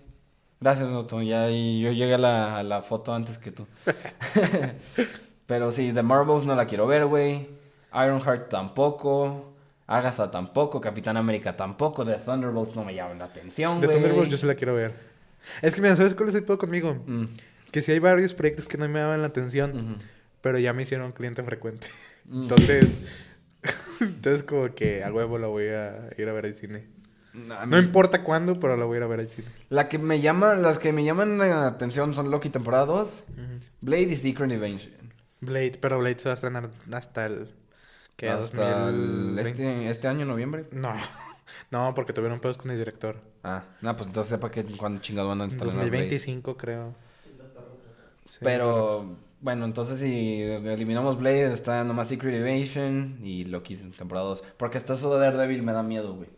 [0.60, 1.22] Gracias, Otto.
[1.22, 3.68] Ya y yo llegué a la, a la foto antes que tú.
[5.46, 7.48] Pero sí, The Marvels no la quiero ver, güey.
[8.06, 9.54] Ironheart tampoco.
[9.88, 10.82] Agatha tampoco.
[10.82, 12.06] Capitán América tampoco.
[12.06, 13.90] The Thunderbolts no me llaman la atención, güey.
[13.92, 14.94] Thunderbolts yo sí la quiero ver.
[15.62, 16.96] Es que mira, ¿sabes cuál es el pedo conmigo?
[17.06, 17.26] Mm,
[17.72, 19.98] Que sí hay varios proyectos que no me daban la atención,
[20.42, 21.88] pero ya me hicieron cliente frecuente.
[22.26, 22.42] Mm.
[22.44, 23.00] Entonces,
[24.02, 26.86] entonces como que a huevo la voy a ir a ver al cine.
[27.68, 29.48] No importa cuándo, pero la voy a ir a ver al cine.
[29.70, 33.24] La que me llama, las que me llaman la atención son Loki temporada 2,
[33.82, 34.94] Blade y Secret Invasion.
[35.42, 37.50] Blade, pero Blade se va a estrenar hasta el...
[38.18, 38.30] ¿Qué?
[38.30, 39.42] Hasta el- 2020.
[39.42, 40.66] este, este año, noviembre.
[40.72, 40.92] No,
[41.72, 43.22] no, porque tuvieron pedos con el director.
[43.44, 45.86] Ah, no, pues entonces sepa que cuando chingados van a instalar Blade.
[45.90, 46.96] 2025 creo.
[48.30, 54.44] Sí, Pero, bueno, entonces si eliminamos Blade, está nomás Secret Invasion y Loki temporada 2.
[54.58, 56.30] Porque hasta eso de Daredevil me da miedo, güey.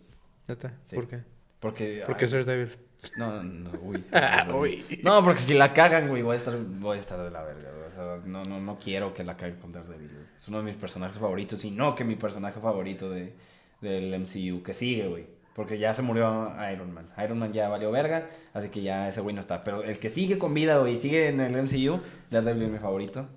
[0.86, 0.96] Sí.
[0.96, 1.22] ¿Por qué?
[1.60, 2.04] Porque...
[2.06, 2.78] Porque es Daredevil.
[3.18, 4.04] No, no, uy.
[4.54, 5.00] Uy.
[5.04, 7.70] No, porque si la cagan, güey, voy a estar, voy a estar de la verga,
[7.72, 7.88] güey.
[7.88, 10.19] O sea, no, no, no quiero que la caguen con Daredevil.
[10.40, 13.34] Es uno de mis personajes favoritos, y no que mi personaje favorito de,
[13.82, 15.28] del MCU, que sigue, güey.
[15.54, 17.10] Porque ya se murió Iron Man.
[17.22, 19.64] Iron Man ya valió verga, así que ya ese güey no está.
[19.66, 22.00] Pero el que sigue con vida, güey, sigue en el MCU,
[22.32, 23.28] Daredevil es mi favorito.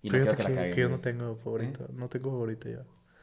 [0.00, 0.74] Y no Fíjate quiero que, la que, caguen.
[0.74, 1.86] que yo no tengo favorito.
[1.92, 2.78] No tengo favorito yo.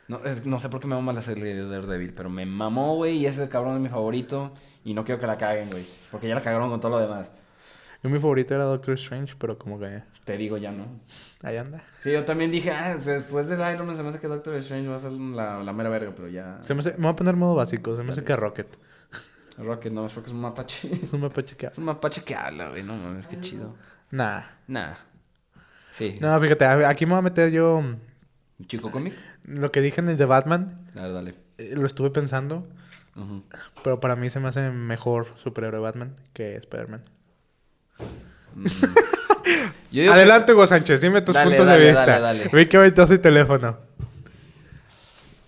[0.08, 2.96] No, es- no sé por qué me mama la serie de Daredevil, pero me mamó,
[2.98, 4.54] güey, y ese cabrón es mi favorito.
[4.84, 5.84] Y no quiero que la caguen, güey.
[6.12, 7.32] Porque ya la cagaron con todo lo demás.
[8.04, 10.86] Yo mi favorito era Doctor Strange, pero como que Te digo ya no.
[11.44, 11.84] ahí anda.
[11.98, 14.88] Sí, yo también dije, ah, después del Iron Man se me hace que Doctor Strange
[14.88, 16.60] va a ser la, la mera verga, pero ya.
[16.64, 18.68] Se me, hace- me voy a poner modo básico, se me hace que Rocket.
[19.58, 20.90] Rocket no, es porque es un mapache.
[21.04, 23.76] Es un mapache que Es un mapache que habla, güey, no mames, qué chido.
[24.12, 24.42] Nah.
[24.68, 24.94] Nah.
[25.92, 26.16] Sí.
[26.22, 29.14] No, fíjate, a- aquí me voy a meter yo mm, ¿Chico cómic?
[29.48, 30.86] lo que dije en el de Batman.
[30.94, 31.36] Dale, dale.
[31.58, 32.68] eh, lo estuve pensando,
[33.84, 37.04] pero para mí se me hace mejor superhéroe Batman que Spider-Man.
[38.56, 38.66] Mm.
[39.92, 42.06] Que- Adelante, Hugo Sánchez, dime tus Dale, puntos dale, de vista.
[42.06, 42.50] dale, dale.
[42.52, 43.78] Vi que ahorita soy teléfono.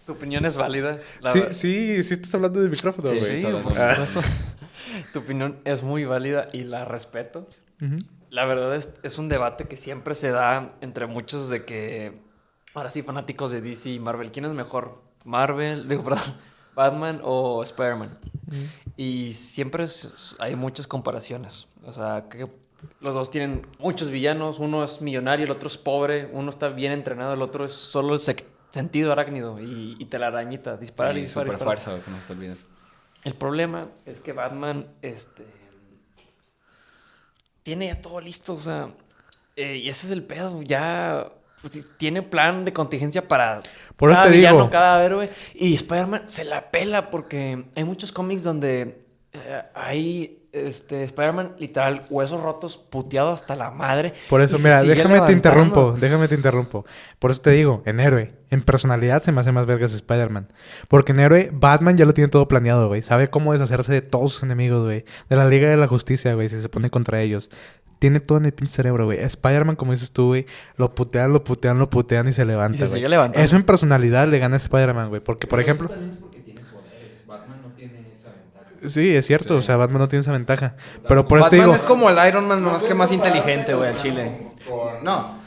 [0.05, 0.99] Tu opinión es válida.
[1.21, 3.41] la Sí, sí, sí estás hablando del micrófono, Sí, güey.
[3.41, 4.21] Sí, por supuesto.
[5.13, 7.47] Tu opinión es muy válida y la respeto.
[8.29, 12.19] La verdad es, es un debate que siempre se da entre muchos de que,
[12.73, 15.01] ahora sí, fanáticos de DC y Marvel, ¿quién es mejor?
[15.25, 16.23] Marvel, digo, perdón,
[16.75, 18.17] Batman o Spider-Man.
[18.95, 21.67] Y siempre es- hay muchas comparaciones.
[21.83, 22.47] O sea, que
[22.99, 26.91] los dos tienen muchos villanos, uno es millonario, el otro es pobre, uno está bien
[26.91, 28.19] entrenado, el otro es solo el
[28.71, 31.47] sentido arácnido y, y telarañita, disparar y Y disparar.
[31.47, 31.79] y super disparar.
[31.79, 32.55] fuerza, que no se te olvide.
[33.23, 35.43] El problema es que Batman, este,
[37.63, 38.89] tiene ya todo listo, o sea,
[39.55, 43.57] eh, y ese es el pedo, ya pues, tiene plan de contingencia para
[43.95, 44.69] Por eso cada te villano, digo.
[44.69, 51.03] cada héroe, y Spider-Man se la pela porque hay muchos cómics donde eh, hay, este,
[51.03, 54.13] Spider-Man literal, huesos rotos, puteado hasta la madre.
[54.29, 56.85] Por eso, mira, déjame te interrumpo, déjame te interrumpo.
[57.19, 60.47] Por eso te digo, en héroe, en personalidad se me hace más vergas Spider-Man.
[60.87, 63.01] Porque en héroe, Batman ya lo tiene todo planeado, güey.
[63.01, 65.05] Sabe cómo deshacerse de todos sus enemigos, güey.
[65.29, 67.49] De la Liga de la Justicia, güey, si se pone contra ellos.
[67.99, 69.17] Tiene todo en el pinche cerebro, güey.
[69.19, 72.77] Spider-Man, como dices tú, güey, lo putean, lo putean, lo putean y se levanta, Y
[72.77, 72.99] se güey.
[72.99, 73.43] sigue levantando.
[73.43, 75.19] Eso en personalidad le gana a Spider-Man, güey.
[75.21, 75.89] Porque, por ejemplo...
[75.89, 77.25] también es porque tiene poderes.
[77.25, 78.66] Batman no tiene esa ventaja.
[78.87, 79.55] Sí, es cierto.
[79.55, 79.59] Sí.
[79.59, 80.75] O sea, Batman no tiene esa ventaja.
[81.07, 81.75] Pero por eso te Batman digo...
[81.75, 84.47] es como el Iron Man, nomás que más inteligente, güey, al chile.
[85.03, 85.37] No.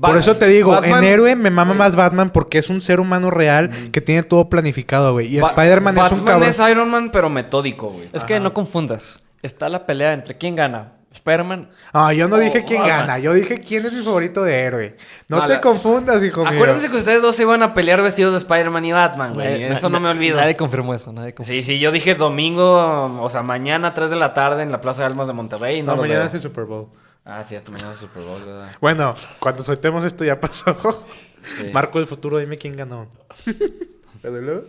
[0.00, 2.98] Por eso te digo, Batman- en héroe me mama más Batman porque es un ser
[2.98, 5.36] humano real que tiene todo planificado, güey.
[5.36, 6.48] Y Ba- Spider-Man es un Batman cabrón.
[6.48, 8.08] es Iron Man, pero metódico, güey.
[8.12, 12.60] Es que no confundas, está la pelea entre quién gana, Spider-Man Ah, yo no dije
[12.64, 12.98] Oh, quién Batman.
[13.00, 13.18] gana.
[13.18, 14.96] Yo dije quién es mi favorito de héroe.
[15.28, 16.50] No, te confundas, hijo mío.
[16.54, 19.64] Acuérdense que ustedes dos se iban a pelear vestidos de Spider-Man y Batman, güey.
[19.64, 20.38] Eso no me olvido.
[20.38, 21.60] Nadie confirmó eso, nadie confirmó.
[21.60, 25.02] Sí, sí, yo dije domingo, o sea, mañana 3 de la tarde en la Plaza
[25.02, 25.82] de Almas de Monterrey.
[25.82, 26.28] No, No, mañana veo.
[26.28, 26.88] es el Super Bowl.
[27.24, 28.68] Ah, cierto, mañana es Super Bowl, ¿verdad?
[28.80, 31.04] Bueno, cuando soltemos esto ya pasó.
[31.40, 31.70] Sí.
[31.72, 33.06] Marco del futuro, dime quién ganó.
[34.22, 34.62] ¿Pero luego?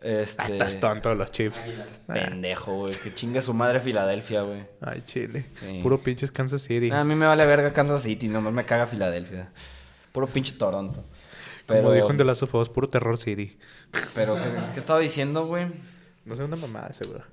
[0.00, 0.40] Este...
[0.42, 1.64] Ah, estás tonto, los chips.
[2.06, 2.94] Pendejo, güey.
[2.94, 4.64] Que chingue su madre Filadelfia, güey.
[4.80, 5.44] Ay, chile.
[5.60, 5.80] Sí.
[5.82, 6.90] Puro pinches Kansas City.
[6.90, 9.50] A mí me vale verga Kansas City, nomás me caga Filadelfia.
[10.12, 11.04] Puro pinche Toronto.
[11.66, 13.58] Pero, Como dijo en The Last of Us, puro terror city.
[14.14, 15.66] pero ¿qué, qué estaba diciendo, güey?
[16.24, 17.24] No sé, una mamada, seguro.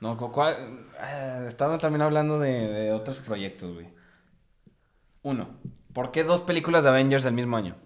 [0.00, 0.86] No, cu- ¿cuál?
[1.00, 3.88] Ah, estaba también hablando de, de otros proyectos, güey.
[5.22, 5.48] Uno,
[5.92, 7.76] ¿por qué dos películas de Avengers el mismo año?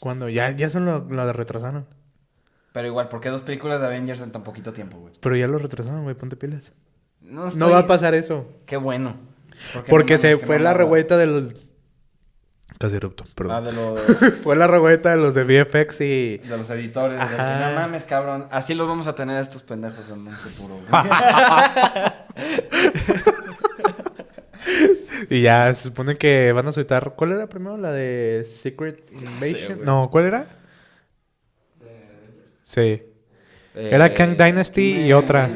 [0.00, 1.86] Cuando ya, ya son lo, lo retrasaron.
[2.74, 5.14] Pero igual, ¿por qué dos películas de Avengers en tan poquito tiempo, güey?
[5.20, 6.72] Pero ya lo retrasaron, güey, ponte pilas.
[7.20, 8.48] No, No estoy- va a pasar eso.
[8.66, 9.14] Qué bueno.
[9.72, 11.54] ¿Por qué Porque no se fue la revuelta de los...
[12.80, 13.64] Casi erupto, Ah, perdón.
[13.66, 16.38] de los, Fue la revuelta de los de VFX y...
[16.38, 17.16] de los editores.
[17.16, 17.70] De Ajá.
[17.70, 18.48] no mames, cabrón.
[18.50, 20.88] Así los vamos a tener a estos pendejos en un futuro, güey.
[25.30, 27.14] Y ya se supone que van a soltar...
[27.16, 27.76] ¿Cuál era primero?
[27.76, 29.84] ¿La de Secret Invasion?
[29.84, 30.46] no, ¿cuál era?
[32.74, 33.02] Sí.
[33.74, 35.48] Era Kang Dynasty y otra.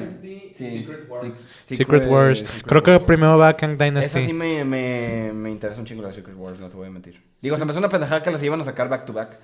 [0.53, 0.53] Sí.
[0.81, 1.35] Secret Wars.
[1.65, 2.63] Sí, Secret Wars.
[2.67, 4.23] Creo que primero va Kang Esa Dynasty.
[4.23, 7.21] sí me, me, me interesa un chingo la Secret Wars, no te voy a mentir.
[7.41, 9.39] Digo, se me hace una pendejada que las iban a sacar back to back.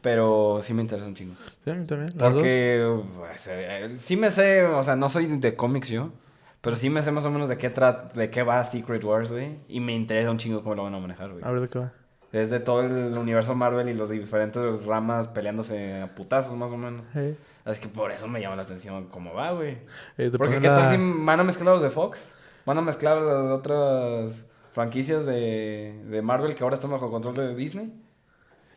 [0.00, 1.34] Pero sí me interesa un chingo.
[1.64, 2.10] Sí, a mí también.
[2.10, 2.32] las dos.
[2.34, 6.12] Porque pues, eh, sí me sé, o sea, no soy de cómics yo.
[6.60, 9.30] Pero sí me sé más o menos de qué, tra de qué va Secret Wars,
[9.32, 9.58] güey.
[9.68, 11.44] Y me interesa un chingo cómo lo van a manejar, güey.
[11.44, 11.92] A ver de qué va.
[12.34, 16.76] Es de todo el universo Marvel y los diferentes ramas peleándose a putazos, más o
[16.76, 17.06] menos.
[17.14, 19.78] Eh, Así que por eso me llama la atención cómo va, güey.
[20.18, 22.34] eh, Porque qué tal si van a mezclar los de Fox,
[22.66, 27.54] van a mezclar las otras franquicias de, de Marvel que ahora están bajo control de
[27.54, 27.92] Disney.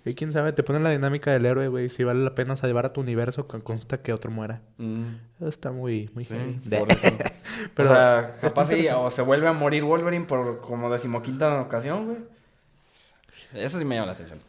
[0.05, 1.89] Y quién sabe, te ponen la dinámica del héroe, güey.
[1.89, 4.61] Si vale la pena salvar a tu universo con consta que otro muera.
[5.39, 7.07] Eso está muy, muy Sí, por eso.
[7.75, 12.05] Pero- o sea, capaz sí, o se vuelve a morir Wolverine por como decimoquinta ocasión,
[12.05, 12.17] güey.
[13.53, 14.39] Eso sí me llama la atención.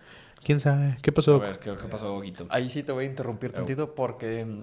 [0.45, 0.97] ¿Quién sabe?
[1.03, 1.39] ¿Qué A pasó?
[1.39, 2.47] ver, ¿qué, qué pasó, Guito?
[2.51, 3.57] Ahí sí te voy a interrumpir Oh.
[3.57, 4.63] tantito porque mm,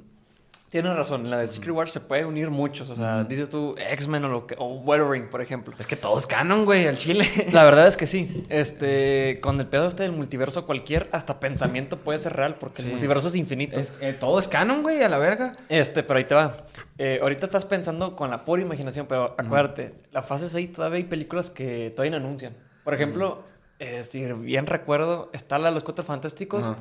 [0.69, 1.25] tienes razón.
[1.25, 2.89] En la de Secret Wars se puede unir muchos.
[2.89, 5.75] O sea, dices tú X-Men o, lo que, o Wolverine, por ejemplo.
[5.77, 7.25] Es que todo es canon, güey, al chile.
[7.51, 8.43] La verdad es que sí.
[8.49, 12.87] Este, con el pedo este del multiverso, cualquier hasta pensamiento puede ser real porque Sí.
[12.87, 13.79] el multiverso es infinito.
[13.79, 15.51] Es- eh, todo es canon, güey, a la verga.
[15.69, 16.55] Este, pero ahí te va.
[16.97, 21.03] eh, ahorita estás pensando con la pura imaginación, pero acuérdate, la fase 6 todavía hay
[21.03, 22.55] películas que todavía no anuncian.
[22.85, 23.43] Por ejemplo,
[23.79, 26.77] eh, si bien recuerdo, está la de los Cuatro Fantásticos Ajá.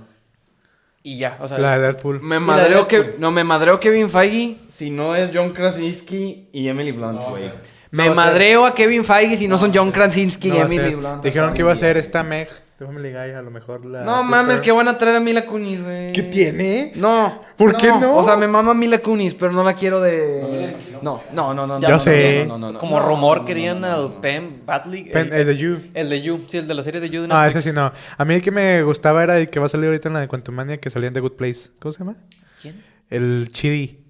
[1.03, 1.59] y ya, o sea...
[1.59, 2.21] La de Deadpool.
[2.21, 6.93] Me madreo que no me madreo Kevin Feige si no es John Krasinski y Emily
[6.93, 7.51] Blunt, No, güey.
[7.91, 10.59] me no, o sea- madreo a Kevin Feige si no, son John Krasinski No y
[10.61, 10.95] Emily.
[10.95, 11.23] Blunt.
[11.23, 14.03] Dijeron que iba a ser esta Meg de Family Guy, a lo mejor la...
[14.03, 16.13] No mames, que van a traer a Mila Kunis, güey.
[16.13, 16.93] ¿Qué tiene?
[16.97, 17.41] No.
[17.57, 18.17] ¿Por qué no?
[18.17, 20.77] O sea, me mama Mila Kunis, pero no la quiero No de.
[21.01, 21.79] No, no, no, no.
[21.81, 22.45] Yo no, no, sé.
[22.47, 22.79] no, no, no, no.
[22.81, 24.21] Como No, rumor no, no, querían no, no, al no.
[24.21, 25.05] Pen Batley.
[25.11, 25.79] Pen- el de You.
[25.95, 27.93] El de You, sí, el de la serie de You de Ah, ese sí no.
[28.19, 30.21] A mí el que me gustaba era el que va a salir ahorita en la
[30.21, 31.71] de Quantumania, que salía en The Good Place.
[31.79, 32.17] ¿Cómo se llama?
[32.61, 32.83] ¿Quién?
[33.09, 34.01] El Chidi.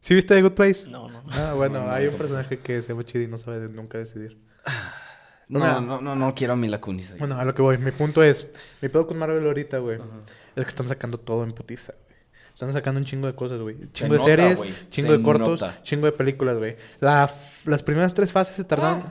[0.00, 0.88] ¿Sí viste The Good Place?
[0.88, 1.22] No, no.
[1.32, 4.38] Ah, bueno, hay un personaje que se llama Chidi y no sabe nunca decidir.
[5.48, 7.18] No, Una- no, no, no quiero a Mila Kunis ahí.
[7.18, 7.76] Bueno, a lo que voy.
[7.78, 8.46] Mi punto es,
[8.80, 9.98] mi pedo con Marvel ahorita, güey,
[10.56, 12.12] es que están sacando todo en putiza, güey.
[12.54, 13.76] Están sacando un chingo de cosas, güey.
[13.92, 15.82] Chingo de nota, series, chingo Se de cortos, nota.
[15.82, 16.76] chingo de películas, güey.
[17.00, 19.02] La f- las primeras tres fases se tardaron...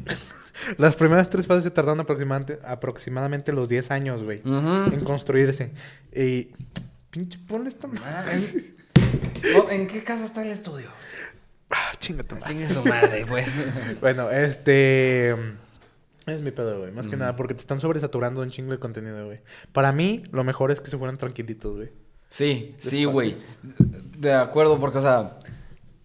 [0.78, 4.40] las primeras tres fases se tardaron aproximadamente, aproximadamente los 10 años, güey.
[4.44, 5.72] En construirse.
[6.14, 6.50] Y...
[7.10, 8.74] Pinche, ponle esta madre.
[9.70, 10.88] ¿En qué casa está el estudio?
[11.70, 12.52] Ah, chinga tu madre.
[12.52, 13.48] Chingue su madre, pues.
[14.00, 15.30] Bueno, este...
[16.26, 16.90] Es mi pedo, güey.
[16.90, 19.40] Más que nada, porque te están sobresaturando un chingo de contenido, güey.
[19.72, 21.90] Para mí, lo mejor es que se fueran tranquilitos, güey.
[22.28, 23.36] Sí, sí, güey.
[24.18, 25.38] De acuerdo, porque, o sea,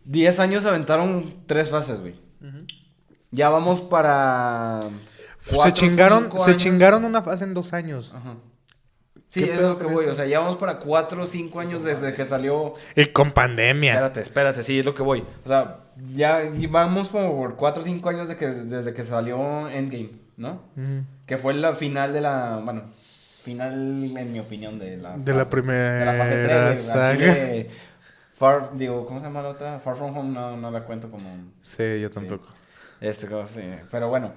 [0.05, 2.15] 10 años aventaron tres fases, güey.
[3.31, 4.81] Ya vamos para.
[5.41, 8.11] Se cuatro, chingaron, cinco se chingaron una fase en dos años.
[8.13, 8.35] Ajá.
[9.33, 10.03] Sí, ¿Qué es lo que voy.
[10.03, 10.11] eso?
[10.11, 12.73] O sea, ya vamos para 4 o 5 años desde que salió.
[12.97, 13.93] Y con pandemia.
[13.93, 15.23] Espérate, espérate, sí, es lo que voy.
[15.45, 15.77] O sea,
[16.13, 20.63] ya vamos como por 4 o 5 años de que, desde que salió Endgame, ¿no?
[21.25, 22.59] Que fue la final de la.
[22.61, 22.91] Bueno,
[23.43, 23.73] final,
[24.17, 25.15] en mi opinión, de la.
[25.17, 26.67] De la fase- primera De la fase 3, güey.
[26.67, 27.15] Al saga.
[27.17, 27.69] chile,
[28.35, 29.79] Far, digo, ¿cómo se llama la otra?
[29.79, 31.29] Far From Home no, no la cuento como.
[31.61, 32.49] Sí, yo tampoco.
[32.99, 33.61] Este, como sí.
[33.89, 34.33] Pero bueno.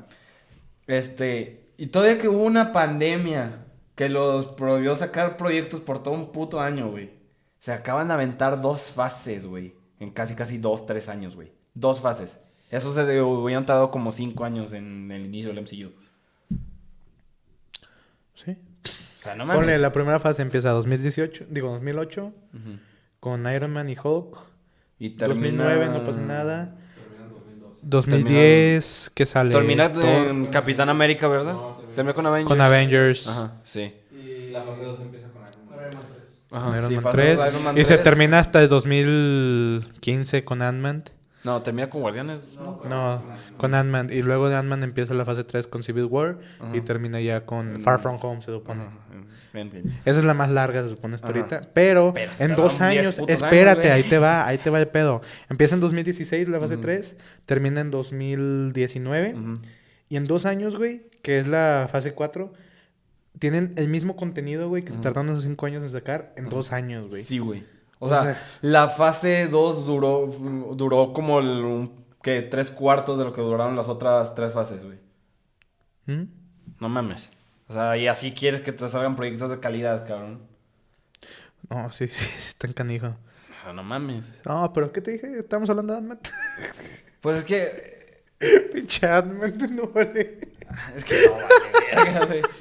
[0.86, 1.70] Este.
[1.76, 3.63] Y todavía que hubo una pandemia
[3.94, 7.10] que los prohibió sacar proyectos por todo un puto año, güey.
[7.58, 9.74] Se acaban de aventar dos fases, güey.
[10.00, 11.52] En casi, casi dos, tres años, güey.
[11.74, 12.38] Dos fases.
[12.70, 15.92] Eso se hubieran tardado como cinco años en el inicio del MCU.
[18.34, 18.56] Sí.
[18.84, 19.60] O sea, no mames.
[19.62, 22.32] Ponle, la primera fase empieza 2018, digo 2008, Ujú.
[23.20, 24.38] con Iron Man y Hulk.
[24.98, 25.64] Y termina...
[25.64, 26.76] 2009 no pasa nada.
[26.94, 27.80] Termina en 2012.
[27.84, 29.54] 2010, ¿qué sale?
[29.54, 31.54] Termina en Capitán América, ¿verdad?
[31.54, 32.48] No, termina- termina con Avengers.
[32.48, 33.28] con Avengers.
[33.28, 33.94] Ajá, sí.
[34.12, 36.44] Y la fase 2 empieza con Iron Man 3.
[36.50, 37.36] Ajá, Iron sí, Man fase 3.
[37.36, 38.02] dos, Iron Man y se 3.
[38.04, 41.04] termina hasta el 2015 con Ant-Man.
[41.44, 42.54] No, termina con Guardianes.
[42.54, 42.80] ¿no?
[42.88, 43.22] No,
[43.58, 44.08] con Ant-Man.
[44.10, 46.38] Y luego de Ant-Man empieza la fase 3 con Civil War.
[46.72, 46.84] Y Ajá.
[46.86, 48.84] termina ya con Far From Home, se supone.
[50.06, 51.62] Esa es la más larga, se supone hasta ahorita.
[51.74, 53.92] Pero, Pero en dos 10 años, años, espérate, güey.
[53.92, 55.20] ahí te va, ahí te va el pedo.
[55.50, 56.82] Empieza en 2016 la fase Ujú.
[56.82, 59.34] 3, termina en 2019.
[59.34, 59.54] Ujú.
[60.14, 62.52] Y en dos años, güey, que es la fase 4,
[63.40, 65.02] tienen el mismo contenido, güey, que se Ujú.
[65.02, 67.24] tardaron esos cinco años en sacar en dos años, güey.
[67.24, 67.64] Sí, güey.
[67.98, 70.28] O, O sea, sea- la fase 2 duró,
[70.76, 71.90] duró como el,
[72.22, 74.98] que tres cuartos de lo que duraron las otras tres fases, güey.
[76.06, 76.28] ¿Mm?
[76.78, 77.30] No mames.
[77.66, 80.42] O sea, y así quieres que te salgan proyectos de calidad, cabrón.
[81.70, 83.08] No, sí, sí, sí, están canijo.
[83.08, 84.32] O sea, no mames.
[84.46, 85.36] No, pero ¿qué te dije?
[85.40, 86.18] Estamos hablando de.
[87.20, 87.93] Pues es que...
[88.72, 89.06] Pinche
[89.70, 90.38] no vale.
[90.96, 92.42] Es que no, vale, güey.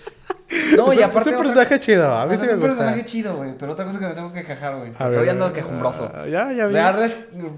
[0.78, 1.32] No, Es y aparte...
[1.32, 3.58] Es un otra- personaje chido, a o mí sea, sí es un personaje chido, güey.
[3.58, 4.92] Pero otra cosa que me tengo que quejar, güey.
[4.96, 6.12] Pero ya ando quejumbroso.
[6.14, 6.76] ah, Ya, ya vi.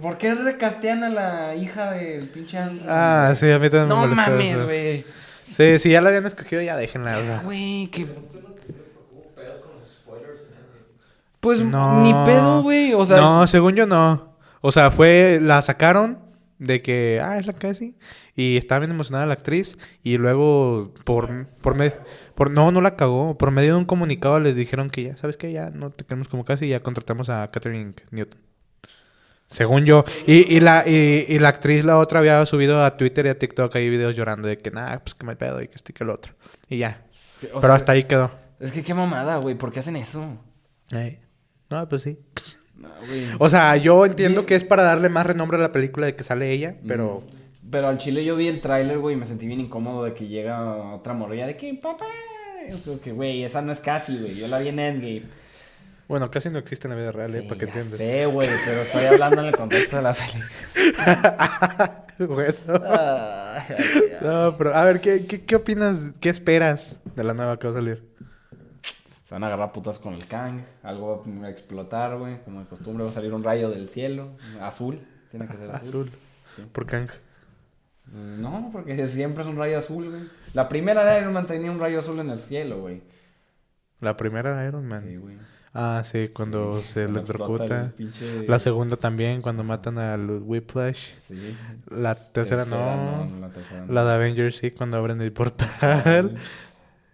[0.02, 2.88] ¿Por qué recastean a la hija del pinche Ant-Man?
[2.90, 4.64] Ah, sí, a mí también No me molestó mames, eso.
[4.66, 5.06] güey.
[5.52, 7.42] Sí, si ya la habían escogido, ya déjenla.
[7.44, 8.08] Güey, que...
[11.40, 12.02] Pues No.
[12.02, 12.94] ni pedo, güey.
[12.94, 14.36] O sea, no, según yo no.
[14.62, 16.18] O sea, fue, la sacaron
[16.60, 17.96] de que, ah, es la casi.
[18.36, 19.78] Y estaba bien emocionada la actriz.
[20.04, 21.94] Y luego, por, por, me-
[22.36, 23.38] por no, no la cagó.
[23.38, 25.52] Por medio de un comunicado les dijeron que ya, ¿sabes qué?
[25.52, 28.40] Ya no te queremos como casi y ya contratamos a Catherine Newton.
[29.48, 30.04] Según yo.
[30.26, 33.38] Y, y la, y, y la actriz, la otra, había subido a Twitter y a
[33.40, 36.04] TikTok ahí videos llorando de que, nada, pues que me pedo y que este que
[36.04, 36.34] el otro.
[36.68, 37.06] Y ya.
[37.42, 38.32] Pero sea, hasta ahí quedó.
[38.60, 39.56] Es que qué mamada, güey.
[39.56, 40.38] ¿Por qué hacen eso?
[41.70, 42.18] No, pues sí.
[42.78, 42.90] No.
[43.40, 44.46] O sea, yo entiendo Bien.
[44.48, 47.24] que es para darle más renombre a la película de que sale ella, pero...
[47.72, 50.28] Pero al chile yo vi el tráiler, güey, y me sentí bien incómodo de que
[50.28, 52.06] llega otra morrilla de que, papá.
[53.04, 54.36] Que, güey, esa no es casi, güey.
[54.36, 55.24] Yo la vi en Endgame.
[56.08, 57.42] Bueno, casi no existe en la vida real, ¿eh?
[57.42, 57.98] Sí, Para que entiendas.
[57.98, 62.06] sé, güey, pero estoy hablando en el contexto de la película.
[62.20, 62.56] bueno.
[64.22, 66.12] No, pero a ver, ¿qué, qué, qué opinas?
[66.20, 68.04] ¿Qué esperas de la nueva que va a salir?
[69.26, 70.62] Se van a agarrar putas con el Kang.
[70.84, 72.42] Algo va a explotar, güey.
[72.44, 74.30] Como de costumbre va a salir un rayo del cielo,
[74.62, 75.00] azul.
[75.32, 75.88] Tiene que ser azul.
[75.90, 76.10] Azul.
[76.56, 76.62] Sí.
[76.72, 77.10] Por Kang.
[78.12, 80.22] Pues no, porque siempre es un rayo azul, güey.
[80.54, 83.02] La primera de Iron Man tenía un rayo azul en el cielo, güey.
[84.00, 85.04] La primera Iron Man.
[85.04, 85.38] Sí, güey.
[85.74, 87.82] Ah, sí, cuando se electrocuta.
[87.82, 91.16] el pinche- La segunda también, cuando matan al Whiplash.
[91.18, 91.58] Sí.
[91.90, 93.28] La tercera, no.
[93.42, 93.92] La tercera no.
[93.92, 96.38] La de Avengers sí, cuando abren el portal.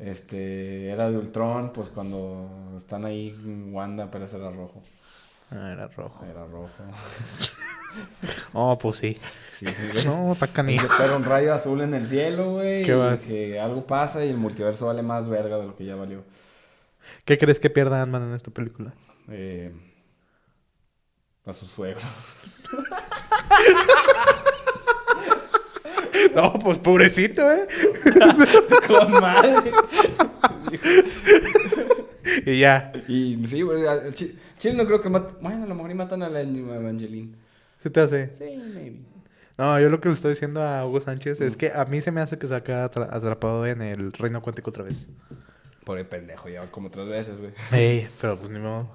[0.02, 3.36] Este, era de Ultron, pues cuando están ahí
[3.72, 4.82] Wanda, pero ese era rojo.
[5.52, 6.26] Ah, era rojo.
[6.26, 6.70] Era rojo.
[8.54, 9.18] Oh, pues sí.
[10.06, 10.88] No, está canijo.
[10.98, 12.84] Pero un rayo azul en el cielo, güey.
[12.84, 16.24] Que algo pasa y el multiverso vale más verga de lo que ya valió.
[17.26, 18.94] ¿Qué crees que pierda Ant-Man en esta película?
[19.30, 19.74] Eh,
[21.46, 22.00] a su suegro.
[26.36, 27.68] No, pues pobrecito, ¿eh?
[28.88, 29.72] Con madre.
[32.46, 32.92] Y ya.
[33.08, 33.84] Y sí, güey.
[34.14, 35.34] Chile no creo que mate.
[35.42, 37.36] Bueno, a lo mejor y matan a la Evangeline.
[37.80, 38.30] ¿Se te hace?
[38.38, 39.00] Sí, maybe.
[39.58, 42.12] No, yo lo que le estoy diciendo a Hugo Sánchez es que a mí se
[42.12, 45.08] me hace que se va a quedar atra- atrapado en el reino cuántico otra vez.
[45.84, 47.52] Pobre pendejo, ya como tres veces, güey.
[47.72, 48.90] Ey, pero pues ni modo.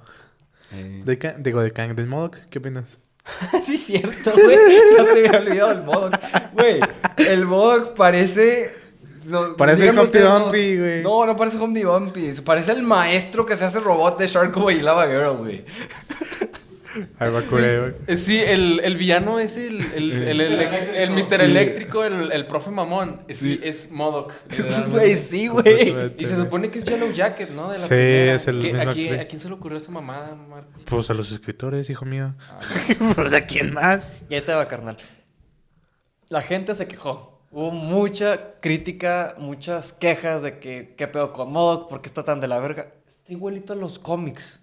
[0.72, 1.02] Eh.
[1.04, 2.98] De digo, de Kang, del Modok, ¿qué opinas?
[3.66, 4.56] sí, es cierto, güey.
[4.96, 6.14] Ya se me había olvidado el Modok.
[6.52, 6.80] Güey,
[7.28, 8.74] el Modok parece.
[9.26, 11.02] no, Parece Humpty Dumpty, güey.
[11.02, 12.32] No, no parece Humpty Dumpty.
[12.44, 15.64] Parece el maestro que se hace robot de Shark Boy y Lava Girl, güey.
[17.18, 17.94] Ay, me.
[18.06, 21.22] Eh, Sí, el, el villano es el, el, el, el, el Mr.
[21.38, 21.44] Sí.
[21.44, 23.22] Eléctrico, el, el profe mamón.
[23.28, 23.60] Sí, Sí.
[23.62, 24.32] es Modok.
[24.90, 26.14] Güey, sí, güey.
[26.18, 27.68] Y se supone que es Yellow Jacket, ¿no?
[27.70, 28.34] De la Sí, primera.
[28.34, 29.26] es el ¿Qué- mismo ¿a, quién, actriz.
[29.26, 30.70] ¿A quién se le ocurrió esa mamada, Marco?
[30.86, 32.34] Pues a los escritores, hijo mío.
[32.50, 32.60] Ah,
[33.14, 34.12] pues a quién más.
[34.28, 34.96] Y ahí te va, carnal.
[36.28, 37.34] La gente se quejó.
[37.52, 42.40] Hubo mucha crítica, muchas quejas de que qué pedo con Modok, por qué está tan
[42.40, 42.92] de la verga.
[43.06, 44.60] Está igualito a los cómics.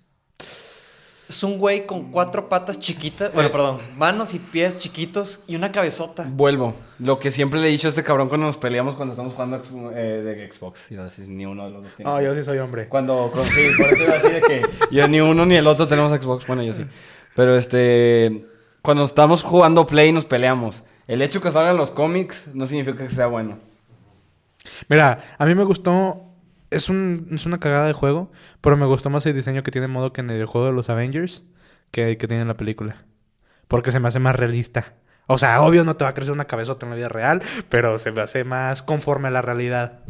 [1.34, 5.72] Es un güey con cuatro patas chiquitas, bueno, perdón, manos y pies chiquitos y una
[5.72, 6.28] cabezota.
[6.30, 6.76] Vuelvo.
[7.00, 9.60] Lo que siempre le he dicho a este cabrón cuando nos peleamos cuando estamos jugando
[9.96, 10.90] eh, de Xbox.
[10.90, 12.12] Decir, ni uno de los dos tiene.
[12.12, 12.88] No, yo sí soy hombre.
[12.88, 15.88] Cuando, con- sí, por eso iba a decir que yo ni uno ni el otro
[15.88, 16.46] tenemos Xbox.
[16.46, 16.86] Bueno, yo sí.
[17.36, 18.46] Pero este,
[18.84, 20.84] cuando estamos jugando Play nos peleamos.
[21.08, 23.58] El hecho que salgan los cómics no significa que sea bueno.
[24.88, 26.22] Mira, a mí me gustó.
[26.74, 28.32] Es, un, es una cagada de juego,
[28.62, 31.44] pero me gustó más el diseño que tiene Modok en el juego de los Avengers
[31.92, 33.06] que, que tiene en la película.
[33.68, 34.94] Porque se me hace más realista.
[35.28, 37.98] O sea, obvio no te va a crecer una cabezota en la vida real, pero
[37.98, 40.02] se me hace más conforme a la realidad.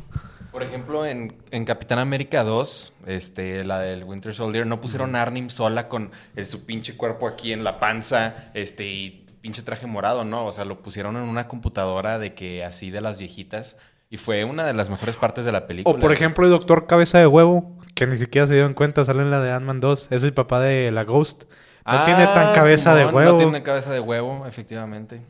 [0.51, 5.21] Por ejemplo, en, en Capitán América 2, este, la del Winter Soldier, no pusieron a
[5.23, 9.87] Arnim sola con eh, su pinche cuerpo aquí en la panza, este, y pinche traje
[9.87, 10.45] morado, ¿no?
[10.45, 13.77] O sea, lo pusieron en una computadora de que así de las viejitas.
[14.13, 15.97] Y fue una de las mejores partes de la película.
[15.97, 19.23] O por ejemplo el doctor Cabeza de Huevo, que ni siquiera se dieron cuenta, sale
[19.23, 20.09] en la de Ant-Man 2.
[20.11, 21.45] Es el papá de la Ghost.
[21.83, 23.31] No tiene tan Ah, cabeza de huevo.
[23.31, 25.23] No tiene cabeza de huevo, efectivamente.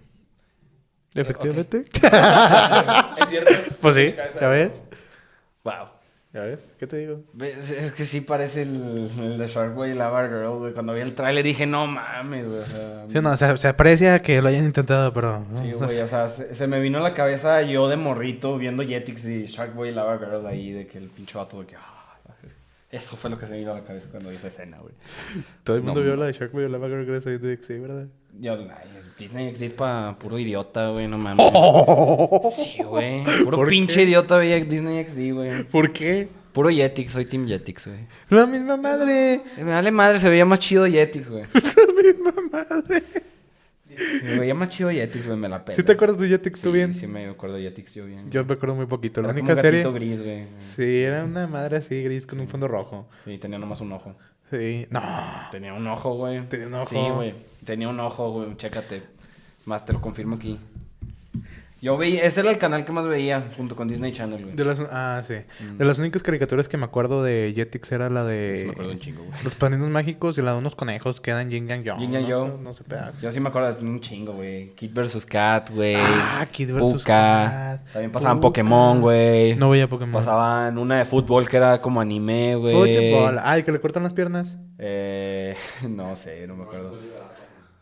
[1.16, 1.86] Efectivamente.
[3.22, 3.54] es cierto.
[3.80, 4.84] pues sí, ¿ya ves?
[5.64, 5.88] Wow.
[6.34, 6.74] ¿Ya ves?
[6.80, 7.22] ¿Qué te digo?
[7.40, 10.74] Es, es que sí parece el, el de Shark Boy y Lava Girl, güey.
[10.74, 12.60] Cuando vi el tráiler dije, no mames, güey.
[12.60, 15.46] O sea, Sí, no, se, se aprecia que lo hayan intentado, pero...
[15.52, 18.58] no, Sí, güey, o sea, se, se me vino a la cabeza yo de morrito
[18.58, 21.68] viendo Jetix y Shark Boy y Lava Girl ahí, de que el pinche vato de
[21.68, 21.76] que...
[21.76, 21.90] ah,
[22.90, 24.94] eso fue lo que se me vino a la cabeza cuando vi esa escena, güey.
[25.64, 26.06] Todo el mundo No.
[26.06, 28.08] vio la de Shark Boy Lava Girl gracias a Netflix, sí, ¿verdad?
[28.40, 31.46] Yo, ay, Disney existe para puro idiota, güey, no mames.
[32.56, 33.24] Sí, güey.
[33.44, 34.04] Puro ¿Por pinche qué?
[34.04, 35.64] idiota veía Disney XD, güey.
[35.64, 36.28] ¿Por qué?
[36.52, 38.00] Puro Jetix, soy Team Jetix, güey.
[38.30, 39.42] La misma madre.
[39.58, 41.44] Me vale madre, se veía más chido Jetix, güey.
[41.54, 43.04] La misma madre.
[44.24, 45.76] Me veía más chido Jetix, güey, me la pela.
[45.76, 46.94] ¿Sí te acuerdas de Jetix tú Sí, bien?
[46.96, 48.30] Sí, me acuerdo de Jetix yo bien.
[48.32, 49.22] Yo me acuerdo muy poquito.
[49.22, 50.08] La Era como única un gatito serie...
[50.10, 50.44] gris, güey.
[50.60, 53.08] Sí, era una madre así gris con un fondo rojo.
[53.28, 54.16] Y tenía nomás un ojo.
[54.54, 54.86] Sí.
[54.92, 55.02] No.
[55.50, 56.48] Tenía un ojo, güey.
[56.48, 56.86] Tenía un ojo.
[56.86, 57.34] Sí, güey.
[57.66, 58.56] Tenía un ojo, güey.
[58.56, 59.02] Chécate.
[59.66, 60.60] Más te lo confirmo aquí.
[61.84, 62.24] Yo veía...
[62.24, 64.56] Ese era el canal que más veía junto con Disney Channel, güey.
[64.56, 65.36] De las, ah, sí.
[65.78, 68.56] De las únicas caricaturas que me acuerdo de Jetix era la de...
[68.60, 69.44] Sí, me acuerdo un chingo, güey.
[69.44, 71.98] Los padrinos mágicos y la de unos conejos que eran Yin Yang Yo.
[71.98, 72.46] Yin Yang no, Yo.
[72.46, 73.14] sé- No sé pegar.
[73.22, 74.70] Yo sí me acuerdo de un chingo, güey.
[74.76, 75.26] Kid vs.
[75.26, 75.98] Cat, güey.
[76.00, 77.04] Ah, Kid vs.
[77.04, 77.82] Cat.
[77.92, 78.48] También pasaban Puka.
[78.48, 79.56] Pokémon, güey.
[79.58, 80.14] No veía Pokémon.
[80.14, 82.74] Pasaban una de fútbol que era como anime, güey.
[82.74, 83.40] Fútbol.
[83.44, 84.56] Ay, que le cortan las piernas.
[84.80, 85.54] Eh,
[85.90, 86.98] no sé, no me acuerdo.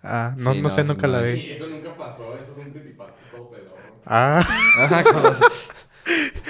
[0.03, 1.33] Ah, no, Sí, no, no, sé, nunca no, la sí.
[1.33, 1.51] vi.
[1.51, 2.33] eso nunca pasó.
[2.33, 3.80] Eso es un creepypasta todo pedo.
[4.05, 4.39] Ah,
[4.79, 5.03] Ajá,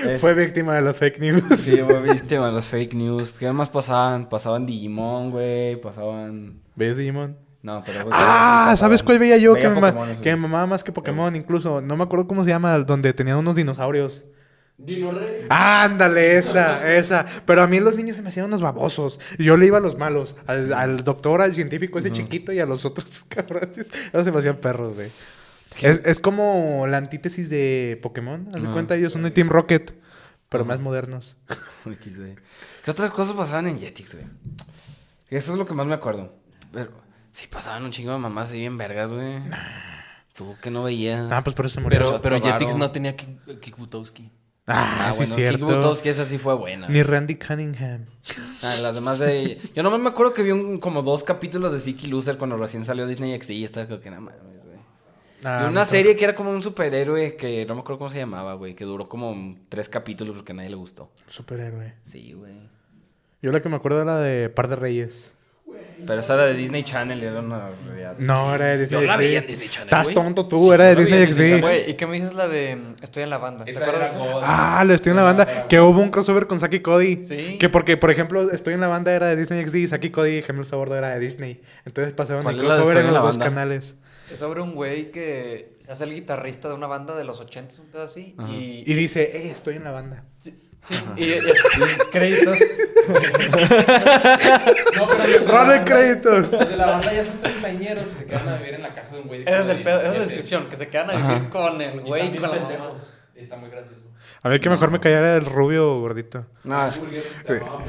[0.05, 1.43] Es- fue víctima de las fake news.
[1.59, 3.33] Sí, güey, viste, man, los fake news.
[3.33, 4.29] ¿Qué más pasaban?
[4.29, 5.75] Pasaban Digimon, güey.
[5.79, 6.61] Pasaban.
[6.75, 7.37] ¿Ves, Digimon?
[7.61, 7.99] No, pero.
[8.05, 9.53] güey, Ah, pasaban- ¿sabes cuál veía yo?
[9.53, 11.81] Veía que, me, Pokémon, eso que me mamaba más que Pokémon, incluso.
[11.81, 14.23] No me acuerdo cómo se llama, donde tenían unos dinosaurios.
[14.77, 15.45] Dino Rey.
[15.49, 17.25] Ándale, esa, esa.
[17.45, 19.19] Pero a mí los niños se me hacían unos babosos.
[19.37, 20.35] Yo le iba a los malos.
[20.47, 23.91] Al, al doctor, al científico ese chiquito y a los otros cabrones.
[24.11, 25.09] Ellos se me hacían perros, güey.
[25.79, 28.47] Es, es como la antítesis de Pokémon.
[28.49, 28.73] Haz de Ajá.
[28.73, 29.93] cuenta, ellos son de Team Rocket,
[30.49, 31.37] pero más modernos.
[32.83, 34.25] ¿Qué otras cosas pasaban en Jetix, güey?
[35.29, 36.35] Eso es lo que más me acuerdo.
[36.73, 36.91] Pero
[37.31, 39.39] sí pasaban un chingo de mamás así bien vergas, güey.
[40.33, 41.31] Tú que no veías.
[41.31, 41.99] Ah, pues por eso se murió.
[41.99, 42.39] Pero, pero.
[42.39, 44.31] Jetix no tenía Kick, Kick Butowski.
[44.67, 45.65] Ah, sí, bueno, cierto.
[45.65, 46.87] Kick Buttowski, esa sí fue buena.
[46.87, 48.05] Ni Randy Cunningham.
[48.61, 49.59] Ah, las demás de...
[49.75, 52.85] Yo nomás me acuerdo que vi un, como dos capítulos de Siki Loser cuando recién
[52.85, 54.60] salió Disney XD y estaba como que nada más, güey.
[55.43, 55.85] Ah, una no.
[55.85, 58.75] serie que era como un superhéroe que no me acuerdo cómo se llamaba, güey.
[58.75, 61.11] Que duró como tres capítulos porque a nadie le gustó.
[61.27, 61.93] Superhéroe.
[62.05, 62.69] Sí, güey.
[63.41, 65.31] Yo la que me acuerdo era de Par de Reyes.
[66.05, 68.15] Pero esa era de Disney Channel era una realidad.
[68.17, 70.15] No, era de Disney Yo la veía en Disney Channel, Estás güey.
[70.15, 71.61] tonto tú, Sí, era de la Disney Disney XD.
[71.61, 73.65] Güey, ¿y qué me dices la de Estoy en la banda?
[73.65, 74.15] ¿Te acuerdas?
[74.43, 75.67] Ah, le estoy en la banda.
[75.67, 77.25] Que hubo un crossover con Saki Cody.
[77.25, 77.57] Sí.
[77.59, 80.37] Que porque, por ejemplo, Estoy en la banda era de Disney XD y Saki Cody
[80.37, 81.61] y Gemelos a Bordo era de Disney.
[81.85, 83.95] Entonces ¿Cuál el la crossover en en los la dos canales.
[84.31, 87.81] Es sobre un güey que se hace el guitarrista de una banda de los 80,
[87.81, 88.35] un pedo así.
[88.47, 90.23] Y, Y dice, eh, estoy en la banda.
[90.37, 91.45] sí, sí, y, y es-
[92.11, 92.57] Créditos.
[94.95, 96.51] No, pero créditos.
[96.51, 99.15] Los de la banda ya son treintañeros y se quedan a vivir en la casa
[99.15, 99.41] de un güey.
[99.41, 100.19] ese es el pedo, esa es la 17.
[100.35, 103.13] descripción, que se quedan a vivir con el Y güey, bien con pendejos.
[103.35, 104.01] Está muy gracioso.
[104.43, 106.45] A ver, que mejor me callara el rubio gordito.
[106.63, 107.83] No, Burger, se llamaba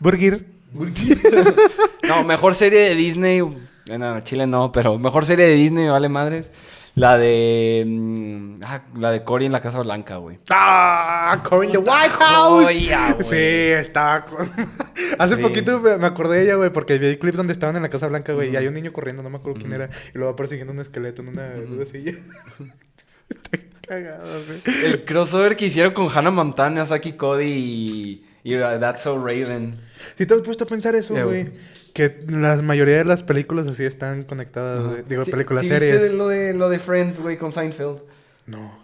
[0.00, 0.44] Burger.
[0.72, 1.54] Burger.
[2.08, 3.40] no, mejor serie de Disney.
[3.86, 6.50] Bueno, Chile no, pero mejor serie de Disney, vale madres.
[6.96, 7.82] La de.
[7.84, 10.38] mm, ah, la de Cory en la Casa Blanca, güey.
[10.48, 11.42] ¡Ah!
[11.42, 12.64] Cory in the White House.
[12.66, 14.24] joya, sí, estaba.
[14.24, 14.48] con-
[15.18, 15.42] Hace Sí.
[15.42, 18.32] poquito me acordé de ella, güey, porque vi clips donde estaban en la Casa Blanca,
[18.32, 20.72] güey, y hay un niño corriendo, no me acuerdo quién era, y lo va persiguiendo
[20.72, 22.12] un esqueleto en una, en una silla.
[23.28, 23.58] Está
[23.88, 24.60] cagado, güey.
[24.84, 28.24] El crossover que hicieron con Hannah Montana, Saki Cody y.
[28.44, 29.80] y uh, That's So Raven.
[30.16, 31.50] Si te has puesto a pensar eso, güey.
[31.94, 35.08] Que la mayoría de las películas así están conectadas.
[35.08, 36.00] Digo, Sí- películas, sí series.
[36.02, 38.00] ¿viste lo de, lo de Friends, güey, con Seinfeld?
[38.46, 38.82] No.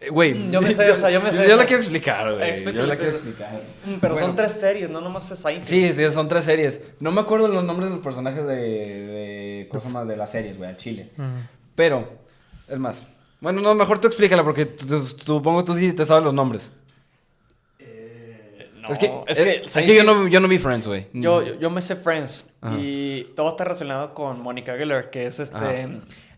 [0.00, 1.56] Eh, Güey, Mm, yo me sé esa, yo me sé Yo esa.
[1.56, 2.64] la quiero explicar, güey.
[2.74, 3.50] Yo la quiero explicar.
[3.84, 4.26] Mm, Pero Bueno.
[4.28, 5.68] son tres series, no nomás es Seinfeld.
[5.68, 6.80] Sí, sí, son tres series.
[7.00, 10.56] No me acuerdo los nombres de los personajes de, de cosas más de las series,
[10.56, 11.10] güey, al chile.
[11.74, 12.08] Pero,
[12.68, 13.02] es más.
[13.40, 14.68] Bueno, no, mejor tú explícala porque
[15.26, 16.70] supongo tú sí te sabes los nombres.
[18.82, 21.06] No, es que, es, que, es que Seinfeld- yo, no, yo no vi Friends, güey.
[21.12, 22.76] Yo, yo, yo me sé Friends Ajá.
[22.78, 25.88] y todo está relacionado con Mónica Geller, que es este Ajá.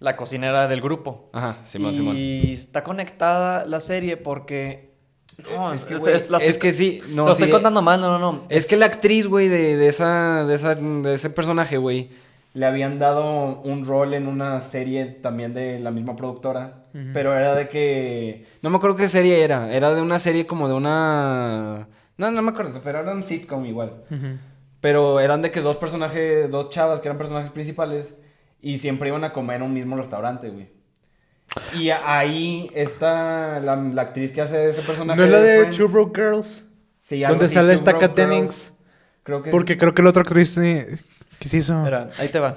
[0.01, 1.30] la cocinera del grupo.
[1.32, 2.16] Ajá, Simón, y Simón.
[2.16, 4.92] está conectada la serie porque
[5.57, 7.51] no, Es que, es- güey, es- la es estoy- que sí, no, lo sí, estoy
[7.51, 8.45] contando mal, no, no, no.
[8.51, 12.11] Es que la actriz, güey, de, de, esa, de, esa, de ese personaje, güey,
[12.53, 16.82] le habían dado un rol en una serie también de la misma productora.
[17.12, 18.47] Pero era de que...
[18.62, 19.72] No me acuerdo qué serie era.
[19.74, 21.88] Era de una serie como de una...
[22.16, 23.92] No, no me acuerdo, pero era un sitcom igual.
[24.80, 28.14] Pero eran de que dos personajes, dos chavas que eran personajes principales
[28.60, 30.68] y siempre iban a comer en un mismo restaurante, güey.
[31.74, 35.18] Y a- ahí está la, la actriz que hace ese personaje.
[35.18, 35.76] ¿No es la de Friends.
[35.78, 36.64] Two Broke Girls?
[37.00, 38.72] Sí, donde sale Two esta Kat Dennings?
[39.22, 40.54] Creo que Porque creo que la otra actriz...
[40.54, 41.82] ¿Qué se hizo?
[41.82, 42.56] Mira, ahí te va.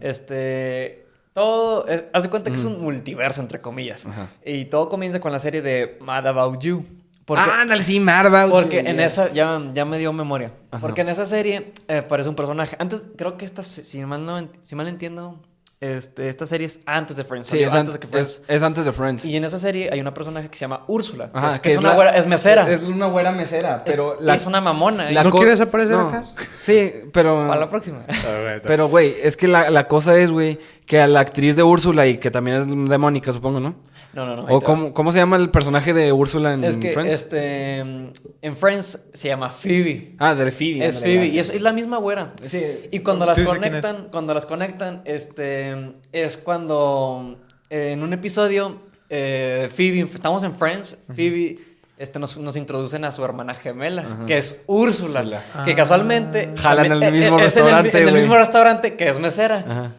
[0.00, 1.06] Este.
[1.34, 1.86] Todo.
[1.88, 4.08] eh, haz de cuenta que es un multiverso, entre comillas.
[4.44, 6.84] Y todo comienza con la serie de Mad About You.
[7.26, 8.46] Porque, Ah, ándale, sí, Marva.
[8.48, 9.30] porque en esa.
[9.32, 10.52] Ya, ya me dio memoria.
[10.70, 10.80] Ajá.
[10.80, 12.76] Porque en esa serie eh, aparece un personaje.
[12.78, 13.62] Antes, creo que esta.
[13.62, 15.38] Si mal, no, si mal entiendo.
[15.78, 17.48] Este, esta serie es antes de Friends.
[17.48, 18.40] Sí, es, antes an- de que Friends.
[18.48, 19.26] es, es antes de Friends.
[19.26, 21.30] Y en esa serie hay una personaje que se llama Úrsula.
[21.30, 22.70] que Ajá, es, que es una güera- es mesera.
[22.70, 24.16] Es una güera mesera, Es- pero...
[24.18, 25.10] y es una mamona.
[25.10, 26.24] la ¿No quieres aparecer no, acá?
[26.56, 27.46] Sí, pero...
[27.46, 28.06] Para la próxima.
[28.62, 32.06] Pero, güey, es que la, la cosa es, güey, que a la actriz de Úrsula
[32.06, 33.74] y que también es de Mónica, supongo, ¿no?
[34.16, 34.46] No, no, no.
[34.46, 37.12] ¿O cómo, cómo se llama el personaje de Úrsula en Es que Friends?
[37.12, 40.14] este en Friends se llama Phoebe.
[40.18, 40.86] Ah, de Phoebe.
[40.86, 42.32] Es Phoebe y es, es la misma güera.
[42.46, 42.62] Sí.
[42.90, 47.36] Y cuando las Sí, sí, ¿quién conectan, cuando las conectan, este es cuando
[47.68, 51.58] eh, en un episodio eh, Phoebe, estamos en Friends, Phoebe
[51.98, 55.42] este, nos, nos introducen a su hermana gemela, que es Úrsula, Úrsula.
[55.66, 59.10] que casualmente Jalan también- al mismo es en el- restaurante, en el, mismo restaurante que
[59.10, 59.58] es mesera.
[59.68, 59.92] Ajá.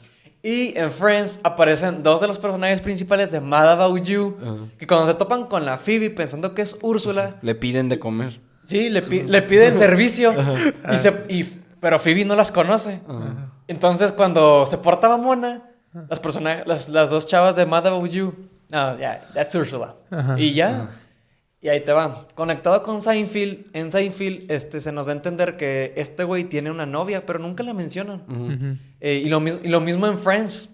[0.44, 4.38] Y en Friends aparecen dos de los personajes principales de Mad About You,
[4.78, 8.40] que cuando se topan con la Phoebe pensando que es Úrsula, Le piden de comer.
[8.64, 10.34] Sí, le, pi- le piden servicio.
[10.94, 11.44] y se, y,
[11.80, 13.02] pero Phoebe no las conoce.
[13.68, 15.64] Entonces, cuando se porta mamona,
[16.10, 16.22] las,
[16.66, 18.34] las, las dos chavas de Mad About You,
[18.70, 19.96] no, ya, that's Ursula.
[20.12, 20.40] Ajá.
[20.40, 20.90] Y ya.
[21.60, 22.28] Y ahí te va.
[22.36, 26.70] Conectado con Seinfeld, en Seinfeld este, se nos da a entender que este güey tiene
[26.70, 28.80] una novia, pero nunca la mencionan.
[29.00, 30.70] Eh, y, lo, y lo mismo en Friends.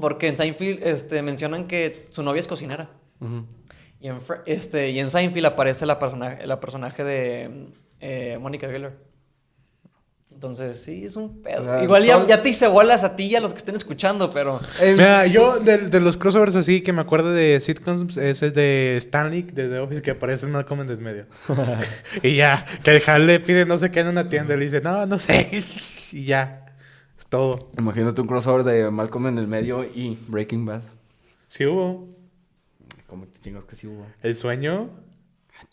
[0.00, 2.90] Porque en Seinfeld este, mencionan que su novia es cocinera.
[4.00, 7.68] Y en, este, y en Seinfeld aparece la, persona, la personaje de
[8.00, 8.98] eh, Mónica Geller.
[10.44, 11.82] Entonces, sí, es un pedo.
[11.82, 14.60] Igual ya, te hice bolas a ti y a los que estén escuchando, pero...
[14.78, 18.52] El- Mira, yo de, de los crossovers así que me acuerdo de sitcoms es el
[18.52, 21.24] de Stanley de The Office que aparece en Malcolm en el medio.
[22.22, 24.82] y ya, que Hal le pide no sé qué en una tienda y le dice,
[24.82, 25.64] no, no sé.
[26.12, 26.66] y ya,
[27.18, 27.70] es todo.
[27.78, 30.82] Imagínate un crossover de Malcolm en el medio y Breaking Bad.
[31.48, 32.06] Sí hubo.
[33.06, 34.04] Como chingos que sí hubo.
[34.22, 34.90] El sueño.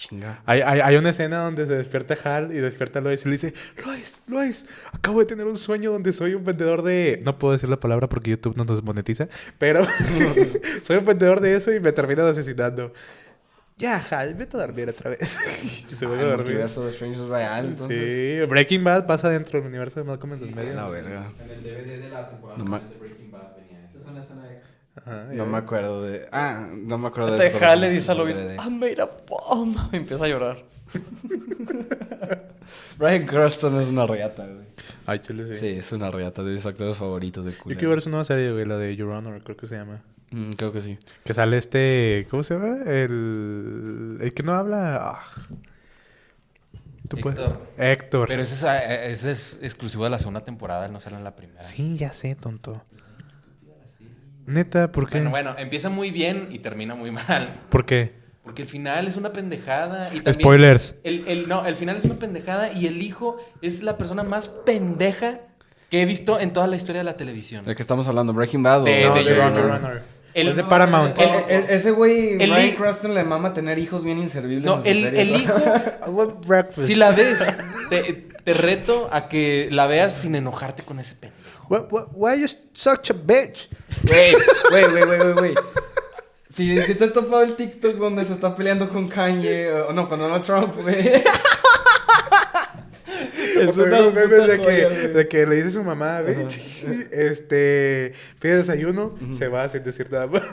[0.07, 0.41] Chinga.
[0.47, 3.33] Hay, hay, hay una escena donde se despierta Hal y despierta a Lois y le
[3.33, 3.53] dice,
[3.85, 7.21] Lois, Lois, acabo de tener un sueño donde soy un vendedor de...
[7.23, 9.27] No puedo decir la palabra porque YouTube no nos monetiza,
[9.59, 9.85] pero
[10.83, 12.91] soy un vendedor de eso y me terminan asesinando.
[13.77, 15.85] Ya, Hal, vete a dormir otra vez.
[15.91, 16.37] y se Ah, vuelve a el dormir.
[16.47, 18.41] multiverso de Strange es real, entonces.
[18.41, 20.73] Sí, Breaking Bad pasa dentro del universo de Malcolm en el medio.
[20.73, 21.31] La verga.
[21.43, 23.99] En el DVD de la temporada No de Breaking Bad venía eso.
[23.99, 24.70] Es una escena extra.
[24.95, 25.63] Ajá, No me ves.
[25.63, 26.27] acuerdo de.
[26.31, 28.39] Ah, no me acuerdo Este de ese Hal le dice a Lois.
[28.39, 29.77] I made a bomb.
[29.93, 30.63] Y empieza a llorar.
[32.97, 34.65] Brian Cranston es una reata, güey.
[35.05, 35.55] Ay, chile, sí.
[35.55, 37.79] Sí, es una reata, de mis actores favoritos de Yo culero.
[37.79, 40.01] quiero ver su nueva serie, güey, la de Your Honor, creo que se llama.
[40.31, 40.97] Mm, creo que sí.
[41.25, 42.27] Que sale este...
[42.29, 42.77] ¿Cómo se llama?
[42.85, 44.17] El...
[44.21, 44.97] El que no habla...
[45.01, 45.23] ah.
[47.09, 47.67] Tú puedes- Héctor.
[47.77, 48.27] Héctor.
[48.29, 51.25] Pero ese es, eh, ese es exclusivo de la segunda temporada, él no sale en
[51.25, 51.63] la primera.
[51.63, 52.81] Sí, ya sé, tonto.
[54.45, 55.17] Neta, ¿por qué?
[55.17, 57.49] Bueno, bueno, empieza muy bien y termina muy mal.
[57.69, 58.13] ¿Por qué?
[58.43, 60.07] Porque el final es una pendejada.
[60.13, 60.95] Y también Spoilers.
[61.03, 64.47] El, el- no, el final es una pendejada y el hijo es la persona más
[64.47, 65.39] pendeja
[65.89, 67.63] que he visto en toda la historia de la televisión.
[67.65, 68.33] ¿De qué estamos hablando?
[68.33, 68.85] ¿Breaking Bad o.?
[68.85, 69.71] De- No, de Honor.
[69.71, 70.01] Honor.
[70.33, 71.19] El- es de Paramount.
[71.19, 74.65] El- E- e- ese güey, El Cranston le mama tener hijos bien inservibles.
[74.65, 75.37] No, el, series, el ¿no?
[75.37, 77.43] hijo, si la ves,
[77.89, 81.40] te, te reto a que la veas sin enojarte con ese pendejo.
[81.71, 83.69] Why, why, why are you such a bitch?
[84.03, 84.35] Güey,
[84.69, 85.55] güey, güey, güey, güey, güey.
[86.53, 90.09] Si, si te has topado el TikTok donde se está peleando con Kanye, o no,
[90.09, 90.97] con Donald Trump, güey.
[93.55, 95.13] Es una meme de güey.
[95.13, 100.27] de que le dice su mamá, bitch, este, pide desayuno, se va sin decir nada
[100.27, 100.43] más.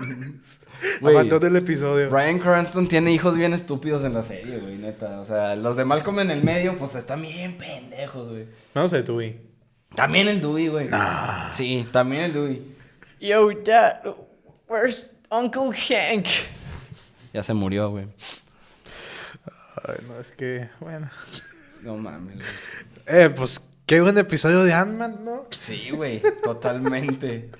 [1.00, 1.16] Güey.
[1.16, 2.08] Aguantó del episodio.
[2.10, 5.18] Brian Cranston tiene hijos bien estúpidos en la serie, güey, neta.
[5.18, 8.46] O sea, los de Malcolm en el medio, pues están bien pendejos, güey.
[8.72, 9.47] Vamos a Dewey.
[9.94, 10.88] También el Dewey, güey.
[11.54, 12.76] Sí, también el Dewey.
[13.20, 14.02] Yo, Dad,
[14.68, 16.26] where's Uncle Hank?
[17.32, 18.06] Ya se murió, güey.
[19.86, 21.10] Ay, no, es que, bueno.
[21.82, 22.36] No mames.
[22.36, 22.46] güey.
[23.06, 25.46] Eh, pues, qué buen episodio de Ant-Man, ¿no?
[25.50, 27.50] Sí, güey, totalmente.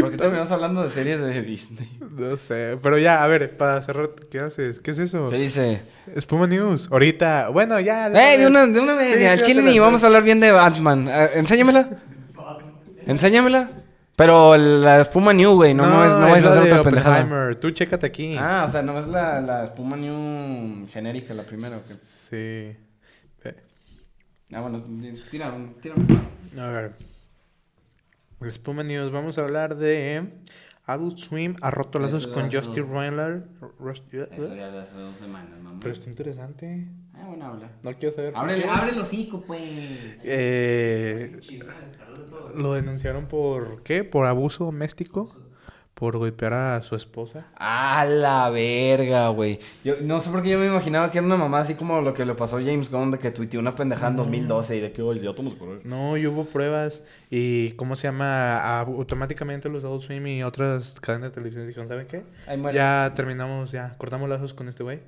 [0.00, 1.88] ¿Por qué terminamos hablando de series de Disney?
[2.16, 4.80] No sé, pero ya, a ver, para cerrar, ¿qué haces?
[4.80, 5.28] ¿Qué es eso?
[5.28, 5.82] ¿Qué dice?
[6.14, 6.88] Espuma News.
[6.90, 8.08] Ahorita, bueno, ya.
[8.08, 9.18] ¡Eh, de una, de una vez!
[9.18, 11.06] Sí, al chile ni vamos a hablar bien de Ant-Man.
[11.08, 11.88] Eh, enséñamela.
[13.06, 13.70] Enséñamela.
[14.16, 15.74] Pero la espuma new, güey.
[15.74, 17.54] No, no, es, no es vais a la hacer de otra pendejada.
[17.60, 18.36] Tú chécate aquí.
[18.38, 21.76] Ah, o sea, no es la, la espuma new genérica, la primera.
[21.78, 21.94] ¿o qué?
[22.30, 22.78] Sí.
[24.52, 24.82] Ah, bueno,
[25.30, 25.94] tira, tira.
[25.96, 26.92] un- A ver.
[28.84, 29.12] News.
[29.12, 30.28] Vamos a hablar de
[30.86, 32.84] Adult Swim ha roto lazos con Justin.
[33.80, 35.78] Rust- Eso ya hace dos semanas, mamá.
[35.80, 36.88] Pero está interesante.
[37.14, 37.70] Ah, bueno, habla.
[37.82, 38.32] No quiero saber.
[38.32, 39.62] por Abre, el hocico, pues.
[40.22, 41.38] Eh,
[42.54, 44.04] lo denunciaron por ¿qué?
[44.04, 45.34] Por abuso doméstico,
[46.04, 47.46] por golpear a su esposa.
[47.56, 49.58] A la verga, güey.
[49.82, 52.12] Yo no sé por qué yo me imaginaba que era una mamá así como lo
[52.12, 54.92] que le pasó a James Gunn de que tuiteó una pendejada en 2012 y de
[54.92, 58.80] que, oye, ya tomamos por No, y hubo pruebas y ¿cómo se llama?
[58.80, 62.22] Automáticamente los Adult Swim y otras cadenas de televisión dijeron, ¿saben qué?
[62.74, 65.00] Ya terminamos, ya cortamos lazos con este güey.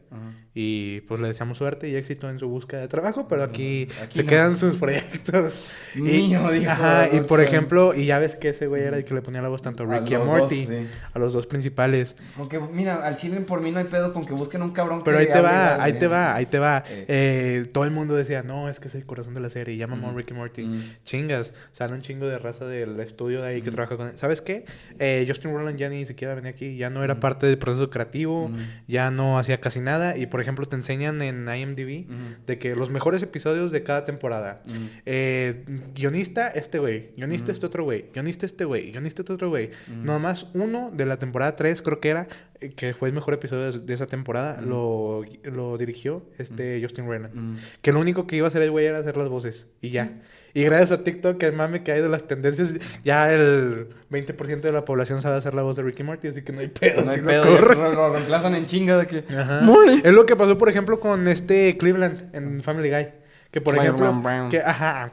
[0.54, 4.14] Y pues le deseamos suerte y éxito en su búsqueda de trabajo, pero aquí, Aquí
[4.16, 4.28] se no.
[4.30, 5.60] quedan sus proyectos.
[5.94, 9.04] y, Niño, dijo ajá, y por ejemplo, y ya ves que ese güey era el
[9.04, 10.85] que le ponía la voz tanto a A Ricky y a los Morty, dos, sí
[11.12, 12.16] a los dos principales.
[12.36, 15.18] Aunque, mira, al Chile por mí no hay pedo con que busquen un cabrón Pero
[15.18, 17.90] que ahí, te va, ahí te va, ahí te va, ahí te va, todo el
[17.90, 20.16] mundo decía, no, es que es el corazón de la serie, y llamamos mm.
[20.16, 20.62] Ricky Morty.
[20.64, 20.82] Mm.
[21.04, 24.12] Chingas, sale un chingo de raza del estudio de ahí que trabaja con él.
[24.16, 24.64] ¿Sabes qué?
[24.98, 28.50] Eh, Justin Roland ya ni siquiera venía aquí, ya no era parte del proceso creativo,
[28.86, 30.16] ya no hacía casi nada.
[30.16, 32.06] Y por ejemplo, te enseñan en IMDb
[32.46, 34.62] de que los mejores episodios de cada temporada.
[35.04, 35.64] Eh,
[35.94, 37.10] guionista, este güey.
[37.16, 38.06] Guionista, este otro güey.
[38.12, 38.90] Guionista, este güey.
[38.90, 39.70] Guionista, este otro güey.
[39.88, 42.28] Nomás un 1 de la temporada 3, creo que era,
[42.60, 44.68] eh, que fue el mejor episodio de, esa temporada, mm.
[44.68, 46.82] lo, lo, dirigió este mm.
[46.82, 47.30] Justin Renan.
[47.32, 47.56] Mm.
[47.82, 50.20] Que lo único que iba a hacer el güey era hacer las voces y ya.
[50.54, 54.72] Y gracias a TikTok, el mame que hay de las tendencias, ya el 20% de
[54.72, 57.04] la población sabe hacer la voz de Ricky Martin, así que no hay pedo.
[57.04, 59.24] No hay si pedo, lo, lo, lo, reemplazan en chinga de que.
[59.34, 59.60] Ajá.
[60.02, 63.08] Es lo que pasó, por ejemplo, con este Cleveland en Family Guy.
[63.50, 64.50] Que por ejemplo, Brown.
[64.50, 65.10] que ajá,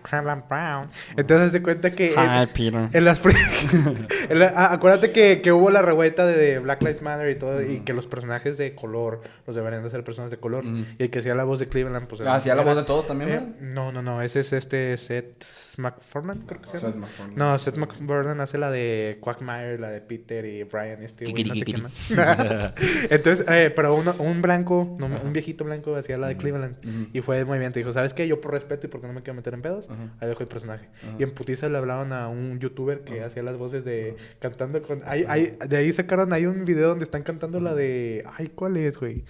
[0.49, 0.87] Brown.
[1.15, 2.89] Entonces de cuenta que en- Hi, Peter.
[2.91, 3.21] en las
[4.29, 7.61] en la- ah, acuérdate que, que hubo la revuelta de Black Lives Matter y todo
[7.61, 11.09] y que los personajes de color los deberían de ser personas de color y el
[11.09, 13.41] que hacía la voz de Cleveland pues era- ¿Hacía la voz de todos también, eh,
[13.61, 13.91] no?
[13.91, 15.45] no, no, ese es este Seth
[15.77, 17.01] MacFarlane, creo que se Seth llama.
[17.07, 17.35] MacFarlane.
[17.37, 21.55] No, Seth MacFarlane hace la de Quackmire, la de Peter y Brian y güey, no
[21.55, 21.93] sé quién más.
[23.09, 26.75] Entonces, eh, pero uno- un blanco, no, un viejito blanco hacía la de Cleveland
[27.13, 27.79] y fue el movimiento.
[27.79, 28.22] Dijo, ¿sabes qué?
[28.27, 30.13] Yo por respeto y porque no me quiero meter en pedos, Ajá.
[30.19, 30.87] ahí dejo el personaje.
[31.03, 31.15] Ajá.
[31.19, 35.01] Y en putiza le hablaban a un youtuber que hacía las voces de cantando con...
[35.05, 38.23] Ahí- de ahí sacaron, hay un video donde están cantando la de...
[38.37, 39.23] Ay, ¿cuál es, güey?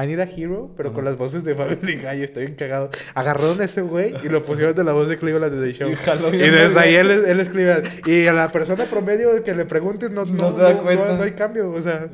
[0.00, 2.88] I Need a Hero, pero con las voces de Family Guy, estoy bien cagado.
[3.14, 5.90] Agarraron a ese güey y lo pusieron de la voz de Cleveland de The Show.
[6.32, 8.06] Y desde ahí él, él es Cleveland.
[8.06, 11.08] Y a la persona promedio que le preguntes no, no, No se da no- cuenta.
[11.08, 12.08] no- no hay cambio, o sea...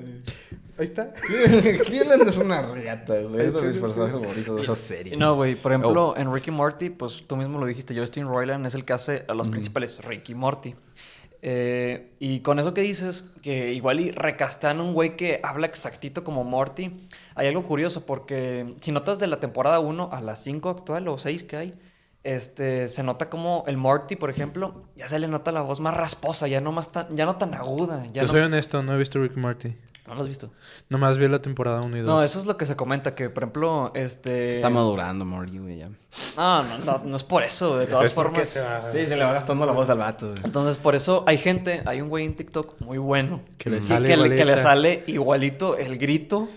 [0.77, 1.13] Ahí está.
[1.87, 3.47] Cleveland es una riata, güey.
[3.47, 5.17] Es de mis personajes favoritos de esa serie.
[5.17, 5.55] No, güey.
[5.55, 8.93] Por ejemplo, en Ricky Morty, pues tú mismo lo dijiste, Justin Roiland es el que
[8.93, 10.75] hace a los principales Ricky Morty.
[11.47, 16.25] Eh, y con eso que dices, que igual y recastan un güey que habla exactito
[16.25, 16.91] como Morty,
[17.35, 21.19] hay algo curioso porque si notas de la temporada 1 a la 5 actual o
[21.19, 21.75] 6 que hay,
[22.23, 25.95] este, se nota como el Morty, por ejemplo, ya se le nota la voz más
[25.95, 28.07] rasposa, ya no, más tan, ya no tan aguda.
[28.07, 29.77] Ya Te no, soy honesto, no he visto Rick Marty.
[30.07, 30.51] ¿No lo has visto?
[30.91, 32.07] Nomás vi la temporada 1 y 2.
[32.09, 34.57] No, eso es lo que se comenta, que por ejemplo, este...
[34.57, 35.89] Está madurando, Morty, güey, ya.
[36.37, 38.49] No, no, no, no es por eso, de todas Entonces, ¿por qué formas.
[38.51, 38.93] se va?
[38.93, 40.41] Sí, se le va gastando la voz al vato, güey.
[40.45, 43.41] Entonces, por eso hay gente, hay un güey en TikTok muy bueno.
[43.57, 46.51] Que le y sale que, le, que sale igualito el grito,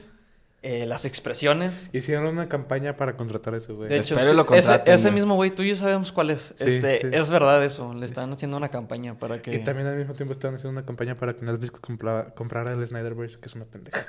[0.64, 1.90] eh, las expresiones.
[1.94, 3.90] Hicieron una campaña para contratar a ese güey.
[3.90, 6.54] De hecho, lo ese, contraten, ese mismo güey, tú y yo sabemos cuál es.
[6.58, 7.08] Sí, este, sí.
[7.12, 9.56] Es verdad eso, le están haciendo una campaña para que...
[9.56, 12.86] Y también al mismo tiempo estaban haciendo una campaña para que Netflix compra- comprara el
[12.86, 14.06] Snyderverse, que es una pendeja.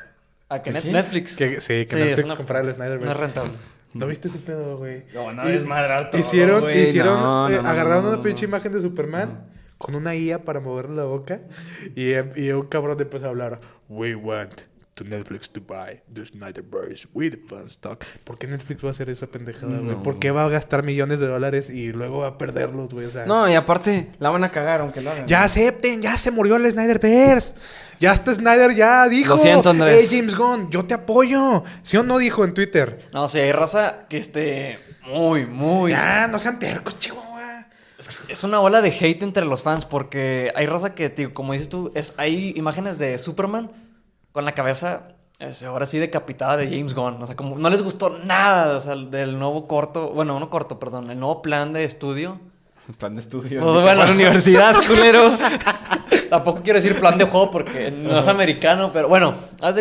[0.49, 0.93] ¿A que Net- ¿Qué?
[0.93, 1.37] Netflix?
[1.37, 3.15] Que, sí, que Sí, es Netflix una- comprara el No es Snyderverse.
[3.15, 3.53] rentable.
[3.95, 5.05] ¿No viste ese pedo, güey?
[5.15, 8.23] No, no, Y- desmadrar todo, Hicieron, hicieron, No, eh, no, no, agarraron no, no, una
[8.23, 8.49] pinche no.
[8.51, 9.45] imagen de Superman
[9.77, 11.41] con una IA para moverle la boca
[11.95, 13.61] y, y un cabrón empezó a hablar.
[13.89, 14.63] We want
[14.99, 18.05] to Netflix to buy the Snyderverse with fan stock.
[18.25, 19.97] ¿Por qué Netflix va a hacer esa pendejada, güey?
[19.97, 20.03] No.
[20.03, 23.07] ¿Por qué va a gastar millones de dólares y luego va a perderlos, güey?
[23.07, 25.27] O sea, No, y aparte, la van a cagar aunque lo hagan.
[25.29, 27.55] ya acepten, ya se murió el Snyderverse.
[28.01, 29.31] Ya está Snyder, ya dijo.
[29.31, 30.09] Lo siento, Andrés.
[30.11, 31.63] Hey, James Gunn, yo te apoyo.
[31.83, 33.09] ¿Sí o no dijo en Twitter?
[33.13, 35.93] No, o sea, hay raza que esté muy, muy...
[35.93, 37.67] Ya, no sean tercos, chihuahua.
[38.29, 41.69] Es una ola de hate entre los fans porque hay raza que, tío, como dices
[41.69, 43.71] tú, es, hay imágenes de Superman
[44.39, 45.09] con la cabeza
[45.41, 47.21] es, ahora sí decapitada de James Gunn.
[47.21, 50.79] O sea, como no les gustó nada o sea, del nuevo corto, bueno, no corto,
[50.79, 52.39] perdón, el nuevo plan de estudio.
[52.99, 53.61] Plan de estudio.
[53.61, 55.33] Pues, bueno, la universidad, culero.
[56.31, 59.35] Tampoco quiero decir plan de juego porque no es americano, pero bueno,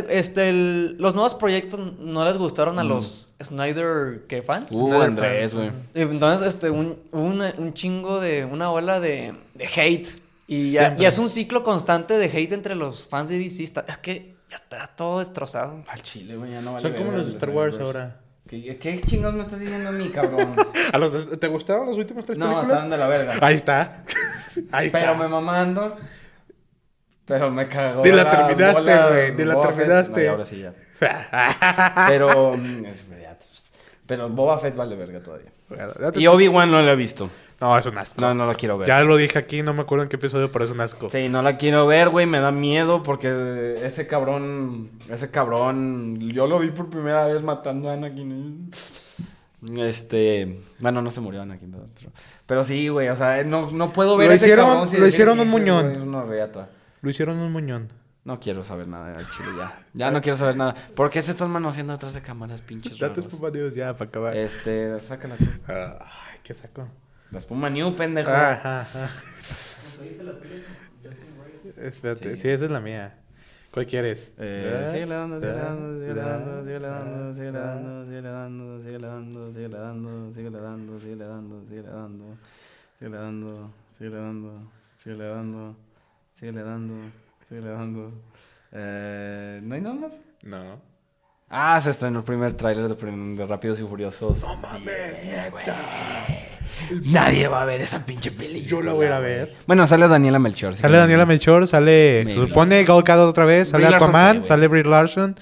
[0.10, 4.72] este, el- los nuevos proyectos no les gustaron a los Snyder ¿qué fans.
[4.72, 5.70] Uh, Snyder Andrés, güey.
[5.94, 8.44] Entonces, este, un, un, un chingo de.
[8.44, 10.08] Una ola de, de hate.
[10.48, 13.64] Y, ya, y es un ciclo constante de hate entre los fans de DC.
[13.64, 15.84] Está- es que está todo destrozado.
[15.88, 18.18] Al chile, güey, ya no vale Son como los de Star Wars ahora.
[18.48, 20.56] ¿Qué, qué chingados me estás diciendo a mí, cabrón?
[20.94, 22.72] ¿A los de- ¿Te gustaron los últimos tres no, películas?
[22.76, 23.36] están de la verga.
[23.42, 24.04] Ahí está.
[24.72, 25.00] Ahí está.
[25.00, 25.98] Pero me mamando.
[27.26, 28.04] Pero me cagó.
[28.04, 30.24] Ni la terminaste, güey, ni la terminaste.
[30.26, 30.74] No, ahora sí ya.
[32.08, 32.56] Pero.
[32.56, 33.38] mm, es- ya,
[34.06, 35.52] Pero Boba Fett vale verga todavía.
[35.68, 37.30] Bueno, te- Y Obi-Wan no la he visto.
[37.60, 38.22] No, es un asco.
[38.22, 38.88] No, no la quiero ver.
[38.88, 41.10] Ya lo dije aquí, no me acuerdo en qué episodio, pero es un asco.
[41.10, 42.26] Sí, no la quiero ver, güey.
[42.28, 44.92] Me da miedo porque ese cabrón.
[45.10, 46.18] Ese cabrón.
[46.20, 48.70] Yo lo vi por primera vez matando a Anakin.
[49.78, 50.62] Este.
[50.80, 51.72] Bueno, no se murió Anakin.
[51.72, 52.12] Pero,
[52.46, 53.10] pero sí, güey.
[53.10, 55.00] O sea, no, no puedo ver Lo ese hicieron- cabrón.
[55.00, 55.92] lo hicieron un muñón.
[55.94, 56.70] Es una reata.
[57.02, 57.92] Lo hicieron un muñón.
[58.24, 59.74] No quiero saber nada del chile ya.
[59.94, 60.76] Ya no quiero saber nada.
[60.96, 64.36] ¿Por qué se están manoseando detrás de cámaras, pinches espuma Dios ya para acabar.
[64.36, 65.46] Este, sácala tú.
[65.68, 66.88] Ay, qué saco.
[67.32, 68.32] La espuma new, pendejo.
[68.32, 69.10] Ajá, ajá.
[71.82, 72.50] Espérate, sí.
[72.50, 73.16] esa es la mía.
[73.72, 74.32] ¿Cuál quieres?
[74.38, 78.32] Eh, Da, síguele dando, síguele da, dando, síguele da, dando, síguele da, dando, síguele da.
[78.32, 82.38] dando, síguele dando, síguele dando, síguele dando, síguele dando, síguele dando,
[82.98, 84.66] síguele dando, síguele dando, síguele dando,
[84.98, 85.76] síguele dando,
[86.40, 87.12] síguele dando,
[87.50, 88.12] síguele dando.
[88.72, 90.22] Eh, ¿No hay nada más?
[90.44, 90.82] No.
[91.50, 94.42] Ah, se estrenó el primer tráiler de, de Rápidos y Furiosos.
[94.42, 95.76] No mames, neta.
[97.04, 98.68] Nadie va a ver esa pinche película.
[98.70, 99.56] Yo la voy a ir a ver.
[99.68, 100.76] Bueno, sale Daniela Melchor.
[100.76, 102.24] sí Sale Daniela Melchor, sale.
[102.26, 104.48] Se supone Gal Gadot otra vez, sale Brie Larson Aquaman, güey.
[104.48, 105.36] sale Brie Larson.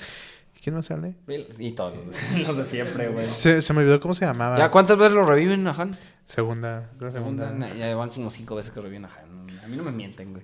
[0.62, 1.14] ¿Quién más sale?
[1.60, 1.94] Y todos
[2.48, 3.24] los de siempre, güey.
[3.26, 4.58] Se, se me olvidó cómo se llamaba.
[4.58, 5.96] ¿Ya cuántas veces lo reviven a Han?
[6.26, 6.90] Segunda.
[7.00, 7.46] La segunda.
[7.50, 7.74] Segunda.
[7.76, 9.60] Ya van como cinco veces que reviven a Han.
[9.64, 10.44] A mí no me mienten, güey.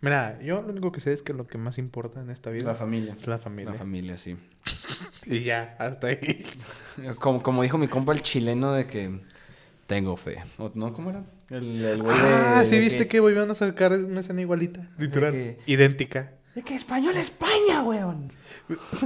[0.00, 2.66] Mira, yo lo único que sé es que lo que más importa en esta vida
[2.66, 3.14] La familia.
[3.18, 3.72] es la familia.
[3.72, 4.36] La familia, sí.
[5.26, 6.44] y ya, hasta ahí.
[7.18, 9.20] Como, como dijo mi compa el chileno de que
[9.86, 10.42] tengo fe.
[10.58, 10.92] ¿O ¿No?
[10.92, 11.22] ¿Cómo era?
[11.50, 14.88] El, el güey de- Ah, sí, de viste que volvieron a sacar una escena igualita.
[14.98, 15.32] Literal.
[15.32, 16.32] que- Idéntica.
[16.54, 18.32] De que español España, weón.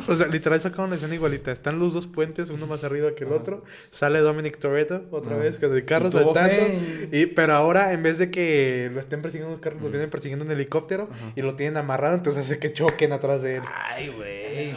[0.07, 1.51] O sea, literal sacaron una escena igualita.
[1.51, 3.65] Están los dos puentes, uno más arriba que el otro.
[3.91, 5.41] Sale Dominic Toretto otra Ajá.
[5.45, 6.57] vez con el carro Y tuvo saltando.
[6.67, 10.11] fe Y, pero ahora, en vez de que lo estén persiguiendo un carro, lo vienen
[10.11, 13.63] persiguiendo en helicóptero y lo tienen amarrado, entonces hace que choquen atrás de él.
[13.75, 14.77] Ay, güey.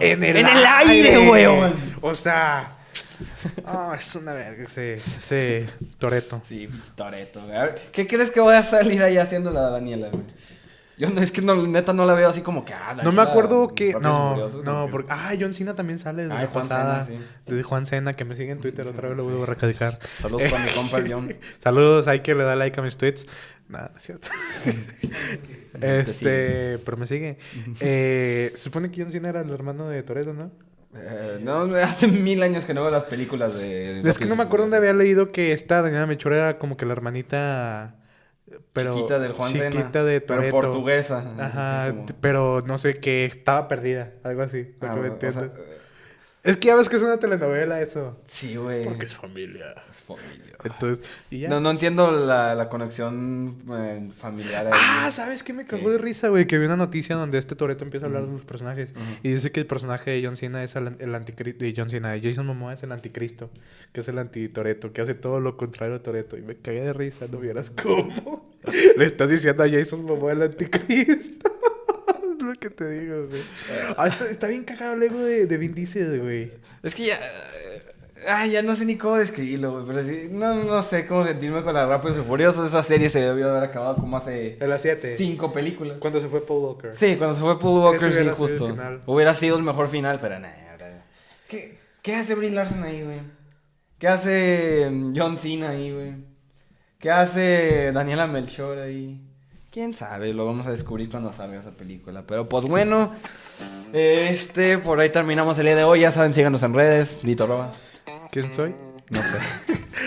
[0.00, 1.74] En el, ¡En el aire, weón!
[2.02, 2.78] O sea.
[3.66, 6.42] Ah, es una verga ese, ese Toreto.
[6.46, 7.74] Sí, Toreto, güey.
[7.92, 10.24] ¿Qué crees que voy a salir ahí haciendo la Daniela, güey?
[10.98, 13.16] Yo no, es que no, neta no la veo así como que, ah, No me
[13.16, 13.92] Daniela, acuerdo que.
[14.00, 15.12] No, no, porque.
[15.12, 17.04] Ah, John Cena también sale desde Ay, la Juan pasada.
[17.04, 17.26] Cena, sí.
[17.44, 19.98] Desde Juan Cena, que me sigue en Twitter otra vez, lo voy a recalcar.
[20.22, 21.34] Saludos para mi compa el John.
[21.58, 23.26] Saludos, hay que le da like a mis tweets.
[23.68, 24.28] Nada, no es cierto.
[25.78, 27.36] Te este, pero me sigue.
[27.80, 30.50] Eh, supone que John Cena era el hermano de Toreto, ¿no?
[30.98, 34.00] Eh, no, hace mil años que no veo las películas de...
[34.00, 36.86] Es que no me acuerdo dónde había leído que esta Daniela Melchor era como que
[36.86, 37.96] la hermanita.
[38.72, 40.56] Pero, chiquita del Juan chiquita de Pero Toretto.
[40.60, 41.24] portuguesa.
[41.38, 44.74] Ajá, como- pero no sé, que estaba perdida, algo así.
[44.80, 45.50] Ah, que me o sea.
[46.46, 48.16] Es que ya ves que es una telenovela eso.
[48.26, 48.84] sí, güey.
[48.84, 49.74] Porque es familia.
[49.90, 50.56] Es familia.
[50.64, 51.48] Entonces, y ya.
[51.48, 54.72] No, no entiendo la, la conexión eh, familiar ahí.
[54.74, 56.46] Ah, ¿sabes qué me cagó de risa, güey?
[56.46, 58.94] Que vi una noticia donde este Toreto empieza a hablar de los personajes.
[59.22, 61.64] Y dice que el personaje de John Cena es el, el anticristo.
[61.64, 63.50] De John Cena, de Jason Momoa es el anticristo.
[63.92, 64.92] Que es el anti-Toreto.
[64.92, 66.36] Que hace todo lo contrario a Toreto.
[66.36, 68.50] Y me cagué de risa, no vieras cómo.
[68.96, 71.45] Le estás diciendo a Jason Momoa el anticristo.
[72.68, 73.42] Que te digo, güey.
[73.96, 76.52] Ah, está, está bien cagado el ego de, de Vin Diesel, güey.
[76.82, 77.16] Es que ya...
[77.16, 77.82] eh,
[78.26, 79.84] Ah, ya no sé ni cómo describirlo, güey.
[79.86, 82.68] Pero sí, no, no sé cómo sentirme con la Rápidos y Furiosos.
[82.68, 85.14] Esa serie se debió haber acabado como hace De las 7.
[85.16, 85.98] cinco películas.
[86.00, 86.94] Cuando se fue Paul Walker.
[86.94, 88.76] Sí, cuando se fue Paul Walker, sí, sido justo.
[89.06, 90.56] Hubiera sido el mejor final, pero nada.
[91.46, 93.20] ¿Qué, ¿Qué hace Brie Larson ahí, güey?
[93.98, 96.14] ¿Qué hace mm, John Cena ahí, güey?
[96.98, 99.20] ¿Qué hace Daniela Melchor ahí?
[99.76, 100.32] ¿Quién sabe?
[100.32, 102.24] Lo vamos a descubrir cuando salga esa película.
[102.26, 103.10] Pero pues bueno,
[103.92, 106.00] este, por ahí terminamos el día de hoy.
[106.00, 107.18] Ya saben, síganos en redes.
[107.22, 107.70] Dito Roba.
[108.30, 108.74] ¿Quién soy?
[109.10, 109.38] No sé.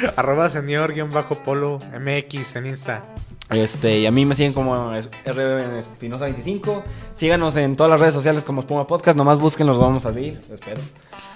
[0.15, 3.05] Arroba señor guion bajo polo MX en Insta.
[3.51, 6.83] Este, y a mí me siguen como es- R Espinosa 25.
[7.15, 9.15] Síganos en todas las redes sociales como Espuma Podcast.
[9.19, 10.81] Nomás busquen, los vamos a abrir, espero.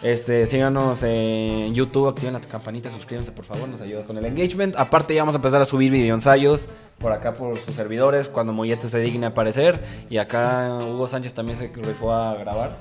[0.03, 4.75] Este, síganos en YouTube, activen la campanita, suscríbanse por favor, nos ayuda con el engagement.
[4.75, 6.67] Aparte, ya vamos a empezar a subir video ensayos
[6.99, 9.81] por acá por sus servidores cuando Mollete se digne a aparecer.
[10.09, 12.77] Y acá Hugo Sánchez también se rifó a grabar.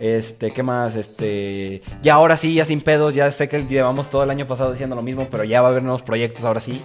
[0.00, 0.96] Este, ¿qué más?
[0.96, 4.70] Este, ya ahora sí, ya sin pedos, ya sé que llevamos todo el año pasado
[4.72, 6.80] diciendo lo mismo, pero ya va a haber nuevos proyectos ahora sí.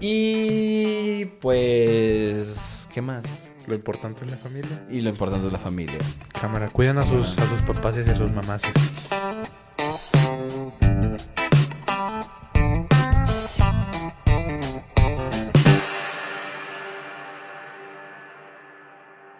[0.00, 3.22] Y pues, ¿qué más?
[3.66, 4.86] Lo importante es la familia.
[4.90, 5.98] Y lo importante es la familia.
[6.38, 8.62] Cámara, cuiden a sus, a sus papás y a sus mamás.